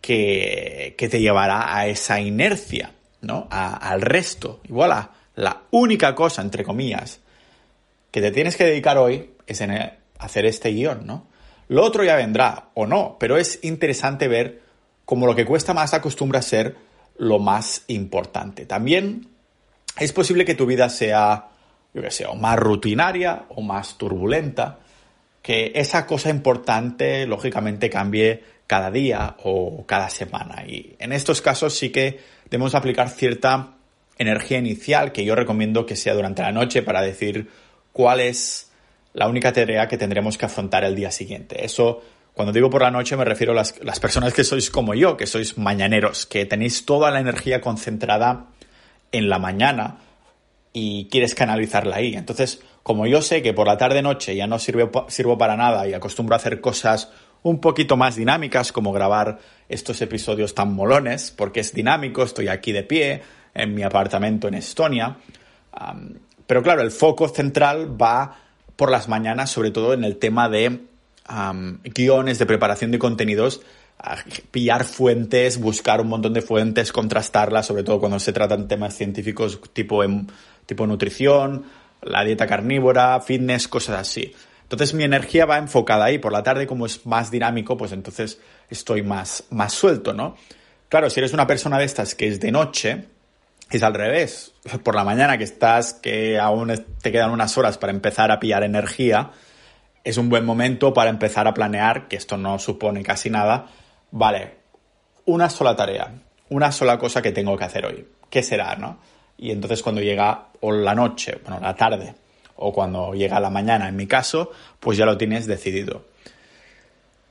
que, 0.00 0.94
te 0.96 1.20
llevará 1.20 1.76
a 1.76 1.86
esa 1.86 2.20
inercia, 2.20 2.92
¿no? 3.20 3.48
al 3.50 4.00
resto. 4.00 4.60
A 4.90 5.10
la 5.34 5.62
única 5.70 6.14
cosa, 6.14 6.42
entre 6.42 6.64
comillas, 6.64 7.20
que 8.10 8.20
te 8.20 8.30
tienes 8.30 8.56
que 8.56 8.64
dedicar 8.64 8.98
hoy 8.98 9.30
es 9.46 9.60
en 9.60 9.92
hacer 10.18 10.46
este 10.46 10.70
guion, 10.70 11.06
¿no? 11.06 11.26
Lo 11.68 11.84
otro 11.84 12.02
ya 12.02 12.16
vendrá, 12.16 12.70
o 12.74 12.86
no, 12.86 13.16
pero 13.20 13.36
es 13.36 13.60
interesante 13.62 14.26
ver 14.26 14.62
cómo 15.04 15.26
lo 15.26 15.36
que 15.36 15.44
cuesta 15.44 15.74
más 15.74 15.94
acostumbra 15.94 16.40
a 16.40 16.42
ser 16.42 16.76
lo 17.18 17.38
más 17.38 17.84
importante. 17.88 18.64
También 18.64 19.28
es 19.98 20.12
posible 20.12 20.44
que 20.44 20.54
tu 20.54 20.66
vida 20.66 20.88
sea, 20.88 21.48
yo 21.92 22.02
que 22.02 22.10
sé, 22.10 22.24
o 22.26 22.34
más 22.34 22.58
rutinaria 22.58 23.44
o 23.50 23.60
más 23.60 23.98
turbulenta, 23.98 24.78
que 25.42 25.72
esa 25.74 26.06
cosa 26.06 26.30
importante 26.30 27.26
lógicamente 27.26 27.90
cambie 27.90 28.42
cada 28.68 28.90
día 28.90 29.34
o 29.42 29.84
cada 29.86 30.10
semana. 30.10 30.62
Y 30.64 30.94
en 31.00 31.12
estos 31.12 31.40
casos 31.42 31.74
sí 31.74 31.88
que 31.88 32.20
debemos 32.44 32.76
aplicar 32.76 33.08
cierta 33.08 33.70
energía 34.18 34.58
inicial 34.58 35.10
que 35.10 35.24
yo 35.24 35.34
recomiendo 35.34 35.86
que 35.86 35.96
sea 35.96 36.14
durante 36.14 36.42
la 36.42 36.52
noche 36.52 36.82
para 36.82 37.00
decir 37.00 37.48
cuál 37.92 38.20
es 38.20 38.70
la 39.14 39.26
única 39.26 39.52
tarea 39.52 39.88
que 39.88 39.96
tendremos 39.96 40.36
que 40.36 40.46
afrontar 40.46 40.84
el 40.84 40.94
día 40.94 41.10
siguiente. 41.10 41.64
Eso 41.64 42.02
cuando 42.34 42.52
digo 42.52 42.68
por 42.68 42.82
la 42.82 42.90
noche 42.90 43.16
me 43.16 43.24
refiero 43.24 43.52
a 43.52 43.56
las, 43.56 44.00
personas 44.00 44.34
que 44.34 44.44
sois 44.44 44.70
como 44.70 44.94
yo, 44.94 45.16
que 45.16 45.26
sois 45.26 45.56
mañaneros, 45.56 46.26
que 46.26 46.44
tenéis 46.44 46.84
toda 46.84 47.10
la 47.10 47.20
energía 47.20 47.62
concentrada 47.62 48.48
en 49.12 49.30
la 49.30 49.38
mañana 49.38 49.96
y 50.74 51.08
quieres 51.10 51.34
canalizarla 51.34 51.96
ahí. 51.96 52.14
Entonces, 52.14 52.60
como 52.82 53.06
yo 53.06 53.22
sé 53.22 53.40
que 53.40 53.54
por 53.54 53.66
la 53.66 53.78
tarde-noche 53.78 54.36
ya 54.36 54.46
no 54.46 54.58
sirvo 54.58 55.38
para 55.38 55.56
nada 55.56 55.88
y 55.88 55.94
acostumbro 55.94 56.34
a 56.34 56.36
hacer 56.36 56.60
cosas 56.60 57.10
un 57.42 57.60
poquito 57.60 57.96
más 57.96 58.16
dinámicas, 58.16 58.72
como 58.72 58.92
grabar 58.92 59.38
estos 59.68 60.00
episodios 60.00 60.54
tan 60.54 60.72
molones, 60.72 61.30
porque 61.30 61.60
es 61.60 61.72
dinámico, 61.72 62.22
estoy 62.22 62.48
aquí 62.48 62.72
de 62.72 62.82
pie 62.82 63.22
en 63.54 63.74
mi 63.74 63.82
apartamento 63.82 64.48
en 64.48 64.54
Estonia. 64.54 65.16
pero 66.46 66.62
claro, 66.62 66.82
el 66.82 66.90
foco 66.90 67.28
central 67.28 68.00
va 68.00 68.36
por 68.76 68.90
las 68.90 69.08
mañanas, 69.08 69.50
sobre 69.50 69.70
todo 69.70 69.92
en 69.92 70.04
el 70.04 70.16
tema 70.16 70.48
de 70.48 70.80
guiones 71.84 72.38
de 72.38 72.46
preparación 72.46 72.90
de 72.90 72.98
contenidos, 72.98 73.60
pillar 74.50 74.84
fuentes, 74.84 75.58
buscar 75.58 76.00
un 76.00 76.08
montón 76.08 76.32
de 76.32 76.42
fuentes, 76.42 76.92
contrastarlas, 76.92 77.66
sobre 77.66 77.82
todo 77.82 77.98
cuando 77.98 78.20
se 78.20 78.32
tratan 78.32 78.68
temas 78.68 78.94
científicos 78.94 79.60
tipo, 79.72 80.02
tipo 80.64 80.86
nutrición, 80.86 81.64
la 82.02 82.24
dieta 82.24 82.46
carnívora, 82.46 83.20
fitness, 83.20 83.66
cosas 83.66 84.00
así. 84.00 84.32
Entonces 84.70 84.92
mi 84.92 85.04
energía 85.04 85.46
va 85.46 85.56
enfocada 85.56 86.04
ahí. 86.04 86.18
Por 86.18 86.32
la 86.32 86.42
tarde, 86.42 86.66
como 86.66 86.84
es 86.84 87.06
más 87.06 87.30
dinámico, 87.30 87.78
pues 87.78 87.92
entonces 87.92 88.38
estoy 88.68 89.02
más, 89.02 89.44
más 89.50 89.72
suelto, 89.72 90.12
¿no? 90.12 90.36
Claro, 90.90 91.08
si 91.08 91.20
eres 91.20 91.32
una 91.32 91.46
persona 91.46 91.78
de 91.78 91.84
estas 91.84 92.14
que 92.14 92.28
es 92.28 92.38
de 92.38 92.52
noche, 92.52 93.06
es 93.70 93.82
al 93.82 93.94
revés. 93.94 94.52
Por 94.82 94.94
la 94.94 95.04
mañana 95.04 95.38
que 95.38 95.44
estás, 95.44 95.94
que 95.94 96.38
aún 96.38 96.84
te 97.00 97.12
quedan 97.12 97.30
unas 97.30 97.56
horas 97.56 97.78
para 97.78 97.92
empezar 97.92 98.30
a 98.30 98.38
pillar 98.40 98.62
energía, 98.62 99.30
es 100.04 100.16
un 100.18 100.28
buen 100.28 100.44
momento 100.44 100.92
para 100.92 101.10
empezar 101.10 101.46
a 101.48 101.54
planear, 101.54 102.08
que 102.08 102.16
esto 102.16 102.36
no 102.36 102.58
supone 102.58 103.02
casi 103.02 103.30
nada, 103.30 103.66
vale, 104.10 104.56
una 105.24 105.50
sola 105.50 105.76
tarea, 105.76 106.12
una 106.50 106.72
sola 106.72 106.98
cosa 106.98 107.20
que 107.22 107.32
tengo 107.32 107.56
que 107.56 107.64
hacer 107.64 107.86
hoy. 107.86 108.06
¿Qué 108.30 108.42
será, 108.42 108.76
no? 108.76 108.98
Y 109.36 109.50
entonces 109.50 109.82
cuando 109.82 110.00
llega 110.00 110.48
o 110.60 110.72
la 110.72 110.94
noche, 110.94 111.38
bueno, 111.42 111.60
la 111.60 111.74
tarde, 111.74 112.14
o 112.58 112.72
cuando 112.72 113.14
llega 113.14 113.40
la 113.40 113.50
mañana, 113.50 113.88
en 113.88 113.96
mi 113.96 114.06
caso, 114.06 114.50
pues 114.80 114.98
ya 114.98 115.06
lo 115.06 115.16
tienes 115.16 115.46
decidido. 115.46 116.04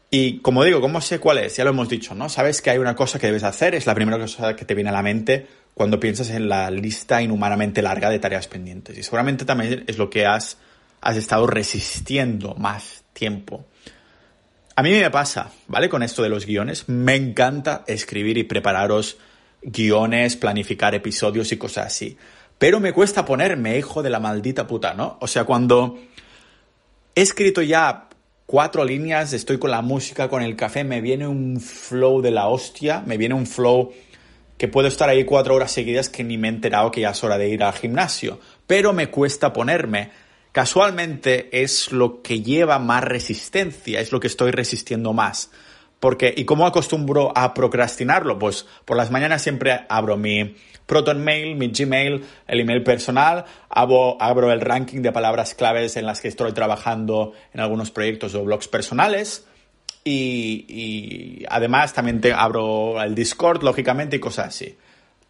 Y 0.10 0.40
como 0.40 0.64
digo, 0.64 0.80
¿cómo 0.80 1.02
sé 1.02 1.20
cuál 1.20 1.40
es? 1.40 1.58
Ya 1.58 1.66
lo 1.66 1.72
hemos 1.72 1.90
dicho, 1.90 2.16
¿no? 2.16 2.30
Sabes 2.30 2.62
que 2.62 2.70
hay 2.70 2.78
una 2.78 2.96
cosa 2.96 3.20
que 3.20 3.28
debes 3.28 3.44
hacer, 3.44 3.76
es 3.76 3.86
la 3.86 3.94
primera 3.94 4.18
cosa 4.18 4.56
que 4.56 4.64
te 4.64 4.74
viene 4.74 4.90
a 4.90 4.94
la 4.94 5.04
mente 5.04 5.48
cuando 5.74 6.00
piensas 6.00 6.30
en 6.30 6.48
la 6.48 6.72
lista 6.72 7.22
inhumanamente 7.22 7.82
larga 7.82 8.10
de 8.10 8.20
tareas 8.20 8.48
pendientes. 8.48 8.98
Y 8.98 9.04
seguramente 9.04 9.44
también 9.44 9.84
es 9.86 9.98
lo 9.98 10.10
que 10.10 10.26
has, 10.26 10.58
has 11.02 11.18
estado 11.18 11.46
resistiendo 11.46 12.56
más 12.56 13.04
tiempo. 13.12 13.66
A 14.76 14.82
mí 14.82 14.92
me 14.92 15.12
pasa, 15.12 15.52
¿vale? 15.68 15.90
Con 15.90 16.04
esto 16.04 16.24
de 16.24 16.30
los 16.30 16.46
guiones, 16.46 16.88
me 16.88 17.16
encanta 17.16 17.84
escribir 17.88 18.38
y 18.38 18.44
prepararos 18.44 19.18
guiones, 19.62 20.38
planificar 20.38 20.96
episodios 20.96 21.52
y 21.52 21.58
cosas 21.58 21.88
así. 21.88 22.18
Pero 22.58 22.80
me 22.80 22.94
cuesta 22.94 23.26
ponerme, 23.26 23.78
hijo 23.78 24.02
de 24.02 24.10
la 24.10 24.20
maldita 24.20 24.66
puta, 24.66 24.94
¿no? 24.94 25.18
O 25.22 25.28
sea, 25.28 25.44
cuando 25.44 26.00
he 27.14 27.22
escrito 27.22 27.62
ya 27.62 28.08
cuatro 28.46 28.84
líneas, 28.84 29.34
estoy 29.34 29.60
con 29.60 29.72
la 29.72 29.82
música, 29.82 30.30
con 30.30 30.42
el 30.42 30.56
café, 30.56 30.84
me 30.84 31.02
viene 31.02 31.28
un 31.28 31.60
flow 31.60 32.22
de 32.22 32.32
la 32.32 32.48
hostia, 32.48 33.04
me 33.06 33.18
viene 33.18 33.36
un 33.36 33.46
flow 33.46 33.94
que 34.58 34.68
puedo 34.68 34.88
estar 34.88 35.08
ahí 35.08 35.24
cuatro 35.24 35.54
horas 35.54 35.72
seguidas 35.72 36.10
que 36.10 36.24
ni 36.24 36.38
me 36.38 36.48
he 36.48 36.52
enterado 36.52 36.90
que 36.90 37.02
ya 37.02 37.12
es 37.12 37.24
hora 37.24 37.38
de 37.38 37.50
ir 37.50 37.64
al 37.64 37.74
gimnasio. 37.74 38.40
Pero 38.66 38.92
me 38.92 39.10
cuesta 39.12 39.54
ponerme. 39.54 40.10
Casualmente 40.52 41.50
es 41.62 41.92
lo 41.92 42.24
que 42.24 42.42
lleva 42.42 42.80
más 42.80 43.04
resistencia, 43.04 44.00
es 44.00 44.12
lo 44.12 44.20
que 44.20 44.26
estoy 44.26 44.50
resistiendo 44.50 45.14
más. 45.14 45.52
Porque, 46.00 46.34
¿y 46.36 46.46
cómo 46.46 46.68
acostumbro 46.68 47.32
a 47.36 47.54
procrastinarlo? 47.54 48.38
Pues 48.38 48.68
por 48.86 48.98
las 48.98 49.10
mañanas 49.10 49.42
siempre 49.42 49.86
abro 49.90 50.16
mi 50.16 50.56
Proton 50.86 51.24
Mail, 51.24 51.56
mi 51.56 51.70
Gmail, 51.70 52.24
el 52.48 52.60
email 52.60 52.84
personal, 52.84 53.46
abro, 53.70 54.16
abro 54.20 54.52
el 54.52 54.62
ranking 54.62 55.02
de 55.02 55.12
palabras 55.12 55.56
claves 55.56 55.98
en 55.98 56.06
las 56.06 56.22
que 56.22 56.28
estoy 56.28 56.54
trabajando 56.54 57.34
en 57.54 57.60
algunos 57.60 57.92
proyectos 57.92 58.36
o 58.36 58.44
blogs 58.44 58.68
personales. 58.68 59.48
Y, 60.10 61.44
además 61.50 61.94
también 61.94 62.22
te 62.22 62.32
abro 62.32 63.02
el 63.02 63.14
Discord, 63.14 63.62
lógicamente, 63.64 64.16
y 64.16 64.20
cosas 64.20 64.48
así. 64.48 64.78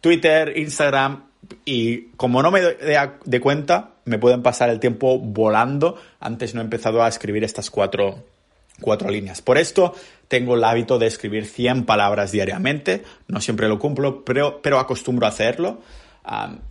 Twitter, 0.00 0.56
Instagram, 0.56 1.24
y 1.64 2.10
como 2.16 2.42
no 2.42 2.52
me 2.52 2.60
doy 2.60 2.76
de 3.24 3.40
cuenta, 3.40 3.94
me 4.04 4.18
pueden 4.18 4.42
pasar 4.42 4.70
el 4.70 4.78
tiempo 4.78 5.18
volando. 5.18 5.96
Antes 6.20 6.54
no 6.54 6.60
he 6.60 6.64
empezado 6.64 7.02
a 7.02 7.08
escribir 7.08 7.42
estas 7.42 7.70
cuatro 7.70 8.24
cuatro 8.80 9.10
líneas. 9.10 9.42
Por 9.42 9.58
esto 9.58 9.94
tengo 10.28 10.54
el 10.54 10.64
hábito 10.64 10.98
de 10.98 11.06
escribir 11.06 11.46
100 11.46 11.84
palabras 11.84 12.32
diariamente. 12.32 13.02
No 13.26 13.40
siempre 13.40 13.68
lo 13.68 13.78
cumplo, 13.78 14.24
pero, 14.24 14.60
pero 14.62 14.78
acostumbro 14.78 15.26
a 15.26 15.30
hacerlo. 15.30 15.80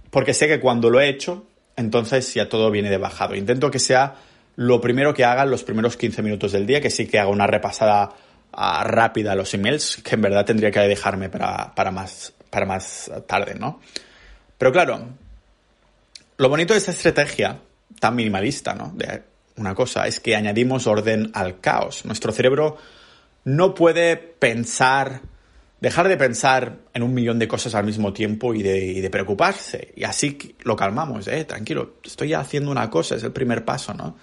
porque 0.09 0.33
sé 0.33 0.47
que 0.47 0.59
cuando 0.59 0.89
lo 0.89 0.99
he 0.99 1.09
hecho, 1.09 1.45
entonces 1.75 2.33
ya 2.33 2.49
todo 2.49 2.71
viene 2.71 2.89
de 2.89 2.97
bajado. 2.97 3.35
Intento 3.35 3.71
que 3.71 3.79
sea 3.79 4.15
lo 4.55 4.81
primero 4.81 5.13
que 5.13 5.23
haga 5.23 5.43
en 5.43 5.51
los 5.51 5.63
primeros 5.63 5.97
15 5.97 6.21
minutos 6.23 6.51
del 6.51 6.65
día, 6.65 6.81
que 6.81 6.89
sí 6.89 7.07
que 7.07 7.19
haga 7.19 7.29
una 7.29 7.47
repasada 7.47 8.09
ah, 8.53 8.83
rápida 8.83 9.33
a 9.33 9.35
los 9.35 9.53
emails, 9.53 10.01
que 10.03 10.15
en 10.15 10.21
verdad 10.21 10.45
tendría 10.45 10.71
que 10.71 10.79
dejarme 10.79 11.29
para, 11.29 11.73
para, 11.75 11.91
más, 11.91 12.33
para 12.49 12.65
más 12.65 13.11
tarde, 13.27 13.55
¿no? 13.55 13.79
Pero 14.57 14.71
claro, 14.71 15.09
lo 16.37 16.49
bonito 16.49 16.73
de 16.73 16.79
esta 16.79 16.91
estrategia 16.91 17.59
tan 17.99 18.15
minimalista, 18.15 18.73
¿no? 18.73 18.93
Una 19.57 19.75
cosa, 19.75 20.07
es 20.07 20.19
que 20.19 20.35
añadimos 20.35 20.87
orden 20.87 21.31
al 21.33 21.59
caos. 21.59 22.05
Nuestro 22.05 22.31
cerebro 22.31 22.77
no 23.43 23.73
puede 23.73 24.17
pensar, 24.17 25.21
dejar 25.81 26.07
de 26.07 26.17
pensar 26.17 26.77
en 26.93 27.03
un 27.03 27.13
millón 27.13 27.39
de 27.39 27.47
cosas 27.47 27.75
al 27.75 27.85
mismo 27.85 28.13
tiempo 28.13 28.53
y 28.53 28.61
de, 28.61 29.09
preocuparse. 29.09 29.93
Y 29.95 30.03
así 30.03 30.55
lo 30.63 30.75
calmamos, 30.75 31.27
eh, 31.27 31.45
tranquilo, 31.45 31.95
estoy 32.03 32.33
haciendo 32.33 32.71
una 32.71 32.89
cosa, 32.89 33.15
es 33.15 33.23
el 33.23 33.31
primer 33.31 33.65
paso, 33.65 33.93
¿no? 33.93 34.17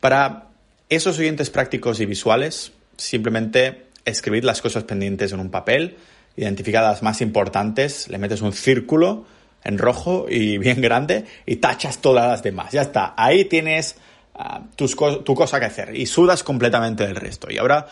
Para 0.00 0.48
esos 0.88 1.18
oyentes 1.18 1.50
prácticos 1.50 2.00
y 2.00 2.06
visuales, 2.06 2.72
simplemente 2.96 3.86
escribir 4.04 4.44
las 4.44 4.60
cosas 4.60 4.84
pendientes 4.84 5.32
en 5.32 5.40
un 5.40 5.50
papel, 5.50 5.96
identificar 6.36 6.82
las 6.82 7.02
más 7.02 7.20
importantes, 7.20 8.08
le 8.08 8.18
metes 8.18 8.40
un 8.40 8.52
círculo 8.52 9.26
en 9.64 9.78
rojo 9.78 10.26
y 10.28 10.58
bien 10.58 10.80
grande 10.80 11.26
y 11.46 11.56
tachas 11.56 11.98
todas 11.98 12.28
las 12.28 12.42
demás. 12.42 12.72
Ya 12.72 12.82
está, 12.82 13.14
ahí 13.16 13.44
tienes 13.44 13.96
Ah, 14.34 14.62
tu 14.76 15.34
cosa 15.34 15.60
que 15.60 15.66
hacer 15.66 15.94
y 15.94 16.06
sudas 16.06 16.42
completamente 16.42 17.06
del 17.06 17.16
resto. 17.16 17.48
Y 17.50 17.58
ahora 17.58 17.86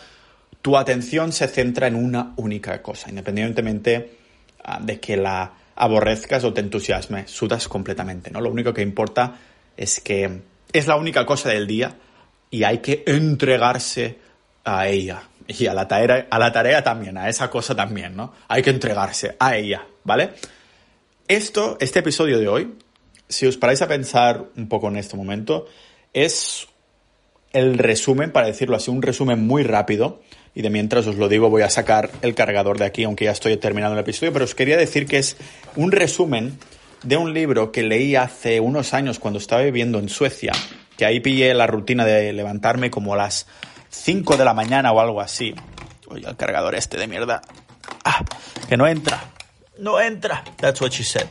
tu 0.63 0.77
atención 0.77 1.33
se 1.33 1.49
centra 1.49 1.87
en 1.87 1.95
una 1.95 2.33
única 2.37 2.81
cosa, 2.81 3.11
independientemente 3.11 4.17
ah, 4.65 4.79
de 4.81 4.99
que 4.99 5.19
la 5.19 5.53
aborrezcas 5.77 6.45
o 6.45 6.53
te 6.53 6.63
entusiasme, 6.63 7.29
sudas 7.29 7.69
completamente, 7.69 8.31
¿no? 8.31 8.41
Lo 8.41 8.51
único 8.51 8.73
que 8.73 8.81
importa 8.81 9.37
es 9.77 10.01
que 10.01 10.41
es 10.73 10.87
la 10.87 10.97
única 10.97 11.27
cosa 11.27 11.51
del 11.51 11.67
día 11.67 11.97
y 12.51 12.65
hay 12.65 12.79
que 12.79 13.03
entregarse 13.07 14.19
a 14.65 14.89
ella. 14.89 15.23
Y 15.47 15.67
a 15.67 15.75
la 15.75 15.89
tarea, 15.89 16.27
a 16.31 16.39
la 16.39 16.53
tarea 16.53 16.83
también, 16.83 17.19
a 17.19 17.29
esa 17.29 17.51
cosa 17.51 17.75
también, 17.75 18.17
¿no? 18.17 18.33
Hay 18.49 18.63
que 18.63 18.71
entregarse 18.71 19.37
a 19.39 19.57
ella, 19.57 19.87
¿vale? 20.05 20.31
Esto, 21.29 21.77
este 21.81 21.99
episodio 21.99 22.39
de 22.39 22.49
hoy, 22.49 22.75
si 23.29 23.47
os 23.47 23.57
paráis 23.57 23.83
a 23.83 23.89
pensar 23.89 24.45
un 24.57 24.69
poco 24.69 24.89
en 24.89 24.97
este 24.97 25.17
momento, 25.17 25.67
es 26.13 26.69
el 27.53 27.79
resumen, 27.79 28.33
para 28.33 28.47
decirlo 28.47 28.77
así, 28.77 28.91
un 28.91 29.03
resumen 29.03 29.47
muy 29.47 29.63
rápido. 29.63 30.21
Y 30.55 30.63
de 30.63 30.71
mientras 30.71 31.07
os 31.07 31.17
lo 31.17 31.29
digo, 31.29 31.49
voy 31.49 31.63
a 31.63 31.71
sacar 31.71 32.11
el 32.23 32.35
cargador 32.35 32.79
de 32.79 32.85
aquí, 32.85 33.05
aunque 33.05 33.27
ya 33.27 33.31
estoy 33.31 33.57
terminando 33.57 33.95
el 33.95 34.01
episodio, 34.01 34.33
pero 34.33 34.45
os 34.45 34.55
quería 34.55 34.77
decir 34.77 35.07
que 35.07 35.19
es 35.19 35.37
un 35.77 35.93
resumen 35.93 36.59
de 37.03 37.17
un 37.17 37.33
libro 37.33 37.73
que 37.73 37.83
leí 37.83 38.17
hace 38.17 38.61
unos 38.61 38.93
años 38.93 39.19
cuando 39.19 39.39
estaba 39.39 39.63
viviendo 39.63 39.99
en 39.99 40.09
Suecia, 40.09 40.53
que 40.97 41.07
ahí 41.07 41.21
pillé 41.21 41.55
la 41.55 41.67
rutina 41.67 42.05
de 42.05 42.33
levantarme 42.33 42.91
como 42.91 43.15
a 43.15 43.17
las 43.17 43.47
5 43.91 44.37
de 44.37 44.45
la 44.45 44.55
mañana 44.55 44.93
o 44.93 45.01
algo 45.01 45.21
así. 45.21 45.55
Oye, 46.09 46.27
el 46.27 46.37
cargador 46.37 46.75
este 46.75 46.99
de 46.99 47.07
mierda. 47.07 47.43
Ah, 48.05 48.25
que 48.69 48.77
no 48.77 48.87
entra. 48.87 49.33
No 49.79 50.01
entra. 50.01 50.45
That's 50.57 50.81
what 50.81 50.91
she 50.91 51.05
said. 51.05 51.27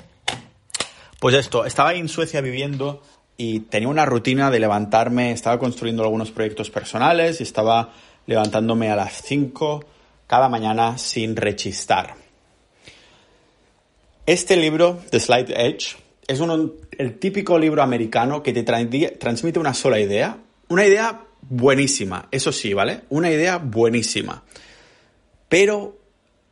Pues 1.20 1.36
esto, 1.36 1.66
estaba 1.66 1.90
ahí 1.90 2.00
en 2.00 2.08
Suecia 2.08 2.40
viviendo 2.40 3.04
y 3.42 3.62
tenía 3.62 3.88
una 3.88 4.06
rutina 4.06 4.52
de 4.52 4.60
levantarme, 4.60 5.32
estaba 5.32 5.58
construyendo 5.58 6.04
algunos 6.04 6.30
proyectos 6.30 6.70
personales 6.70 7.40
y 7.40 7.44
estaba 7.44 7.94
levantándome 8.28 8.92
a 8.92 8.98
las 8.98 9.22
5 9.22 9.86
cada 10.28 10.50
mañana 10.50 10.98
sin 10.98 11.38
rechistar. 11.38 12.16
Este 14.26 14.58
libro, 14.58 15.00
The 15.10 15.22
Slight 15.22 15.52
Edge, 15.52 15.96
es 16.28 16.42
el 16.98 17.18
típico 17.18 17.58
libro 17.58 17.82
americano 17.82 18.44
que 18.44 18.52
te 18.52 18.64
transmite 18.64 19.58
una 19.58 19.74
sola 19.74 20.02
idea, 20.02 20.38
una 20.68 20.86
idea 20.86 21.22
buenísima, 21.42 22.28
eso 22.32 22.52
sí, 22.52 22.74
¿vale? 22.74 23.04
Una 23.08 23.32
idea 23.32 23.58
buenísima. 23.58 24.44
Pero 25.48 25.98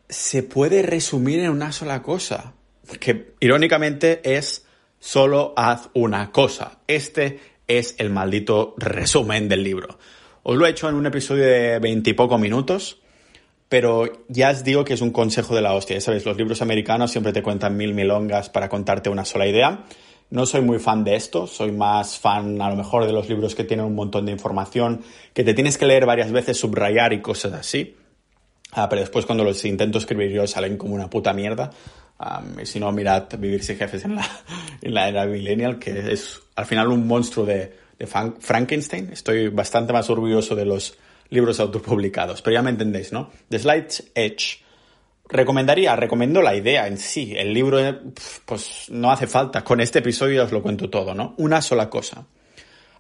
se 0.07 0.41
puede 0.41 0.83
resumir 0.83 1.41
en 1.41 1.49
una 1.49 1.73
sola 1.73 2.01
cosa, 2.01 2.53
que 3.01 3.33
irónicamente 3.41 4.21
es 4.23 4.63
Solo 4.99 5.53
haz 5.55 5.89
una 5.93 6.31
cosa. 6.31 6.79
Este 6.87 7.39
es 7.67 7.95
el 7.99 8.09
maldito 8.09 8.73
resumen 8.77 9.47
del 9.47 9.63
libro. 9.63 9.97
Os 10.43 10.55
lo 10.57 10.65
he 10.65 10.69
hecho 10.69 10.89
en 10.89 10.95
un 10.95 11.05
episodio 11.05 11.43
de 11.43 11.79
veintipoco 11.79 12.37
minutos, 12.37 12.99
pero 13.69 14.25
ya 14.27 14.51
os 14.51 14.63
digo 14.63 14.85
que 14.85 14.93
es 14.93 15.01
un 15.01 15.11
consejo 15.11 15.55
de 15.55 15.61
la 15.61 15.73
hostia. 15.73 15.97
Ya 15.97 16.01
sabéis, 16.01 16.25
los 16.25 16.37
libros 16.37 16.61
americanos 16.61 17.11
siempre 17.11 17.33
te 17.33 17.43
cuentan 17.43 17.77
mil 17.77 17.93
milongas 17.93 18.49
para 18.49 18.69
contarte 18.69 19.09
una 19.09 19.25
sola 19.25 19.45
idea. 19.45 19.83
No 20.29 20.45
soy 20.45 20.61
muy 20.61 20.79
fan 20.79 21.03
de 21.03 21.15
esto, 21.15 21.47
soy 21.47 21.71
más 21.71 22.17
fan 22.17 22.61
a 22.61 22.69
lo 22.69 22.75
mejor 22.75 23.05
de 23.05 23.13
los 23.13 23.29
libros 23.29 23.55
que 23.55 23.63
tienen 23.63 23.85
un 23.85 23.95
montón 23.95 24.25
de 24.25 24.31
información, 24.31 25.01
que 25.33 25.43
te 25.43 25.53
tienes 25.53 25.77
que 25.77 25.85
leer 25.85 26.05
varias 26.05 26.31
veces, 26.31 26.59
subrayar 26.59 27.13
y 27.13 27.21
cosas 27.21 27.53
así. 27.53 27.95
Ah, 28.71 28.89
pero 28.89 29.01
después 29.01 29.25
cuando 29.25 29.45
los 29.45 29.63
intento 29.63 29.97
escribir 29.97 30.31
yo 30.31 30.45
salen 30.47 30.77
como 30.77 30.95
una 30.95 31.09
puta 31.09 31.33
mierda 31.33 31.69
si 32.63 32.79
no, 32.79 32.91
mirad 32.91 33.27
Vivir 33.37 33.63
sin 33.63 33.77
jefes 33.77 34.05
en 34.05 34.15
la, 34.15 34.27
en 34.81 34.93
la 34.93 35.07
era 35.07 35.25
millennial, 35.25 35.77
que 35.77 36.11
es 36.11 36.39
al 36.55 36.65
final 36.65 36.87
un 36.87 37.05
monstruo 37.07 37.45
de, 37.45 37.71
de 37.97 38.07
Frankenstein. 38.07 39.09
Estoy 39.11 39.49
bastante 39.49 39.93
más 39.93 40.09
orgulloso 40.09 40.55
de 40.55 40.65
los 40.65 40.97
libros 41.29 41.59
autopublicados, 41.59 42.41
pero 42.41 42.55
ya 42.55 42.61
me 42.61 42.69
entendéis, 42.69 43.11
¿no? 43.11 43.31
The 43.49 43.59
Slides 43.59 44.11
Edge. 44.15 44.63
Recomendaría, 45.29 45.95
recomiendo 45.95 46.41
la 46.41 46.55
idea 46.55 46.87
en 46.87 46.97
sí. 46.97 47.33
El 47.35 47.53
libro, 47.53 47.79
pues 48.45 48.85
no 48.89 49.11
hace 49.11 49.27
falta. 49.27 49.63
Con 49.63 49.81
este 49.81 49.99
episodio 49.99 50.43
os 50.45 50.51
lo 50.51 50.63
cuento 50.63 50.89
todo, 50.89 51.13
¿no? 51.13 51.35
Una 51.37 51.61
sola 51.61 51.89
cosa. 51.89 52.25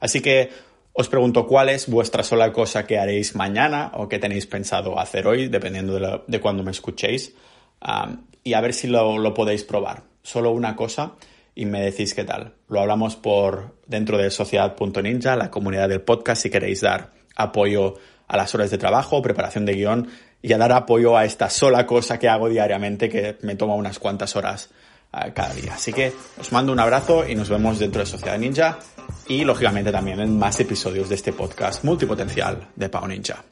Así 0.01 0.21
que 0.21 0.49
os 0.91 1.07
pregunto 1.07 1.47
cuál 1.47 1.69
es 1.69 1.87
vuestra 1.87 2.23
sola 2.23 2.51
cosa 2.51 2.85
que 2.85 2.97
haréis 2.99 3.35
mañana 3.35 3.91
o 3.93 4.09
que 4.09 4.19
tenéis 4.19 4.45
pensado 4.45 4.99
hacer 4.99 5.25
hoy, 5.25 5.47
dependiendo 5.47 5.97
de, 5.97 6.21
de 6.27 6.39
cuándo 6.41 6.63
me 6.63 6.71
escuchéis 6.71 7.33
y 8.43 8.53
a 8.53 8.61
ver 8.61 8.73
si 8.73 8.87
lo, 8.87 9.33
podéis 9.33 9.63
probar. 9.63 10.03
solo 10.23 10.51
una 10.51 10.75
cosa 10.75 11.13
y 11.55 11.65
me 11.65 11.81
decís 11.81 12.13
qué 12.13 12.23
tal. 12.23 12.53
Lo 12.69 12.81
hablamos 12.81 13.15
por 13.15 13.75
dentro 13.87 14.17
de 14.17 14.29
sociedad.ninja, 14.29 15.35
la 15.35 15.49
comunidad 15.49 15.89
del 15.89 16.01
podcast, 16.01 16.43
si 16.43 16.49
queréis 16.49 16.81
dar 16.81 17.13
apoyo 17.35 17.95
a 18.27 18.37
las 18.37 18.53
horas 18.53 18.69
de 18.69 18.77
trabajo, 18.77 19.21
preparación 19.21 19.65
de 19.65 19.73
guion 19.73 20.07
y 20.41 20.53
a 20.53 20.57
dar 20.57 20.71
apoyo 20.71 21.17
a 21.17 21.25
esta 21.25 21.49
sola 21.49 21.85
cosa 21.85 22.19
que 22.19 22.29
hago 22.29 22.49
diariamente 22.49 23.09
que 23.09 23.37
me 23.41 23.55
toma 23.55 23.75
unas 23.75 23.99
cuantas 23.99 24.35
horas 24.35 24.69
uh, 25.13 25.31
cada 25.33 25.53
día. 25.53 25.73
Así 25.73 25.93
que 25.93 26.13
os 26.39 26.51
mando 26.51 26.71
un 26.71 26.79
abrazo 26.79 27.27
y 27.27 27.35
nos 27.35 27.49
vemos 27.49 27.79
dentro 27.79 28.01
de 28.01 28.05
Sociedad 28.05 28.37
Ninja 28.37 28.77
y 29.27 29.43
lógicamente 29.43 29.91
también 29.91 30.19
en 30.19 30.37
más 30.37 30.59
episodios 30.59 31.09
de 31.09 31.15
este 31.15 31.33
podcast 31.33 31.83
multipotencial 31.83 32.67
de 32.75 32.89
Pau 32.89 33.07
Ninja. 33.07 33.43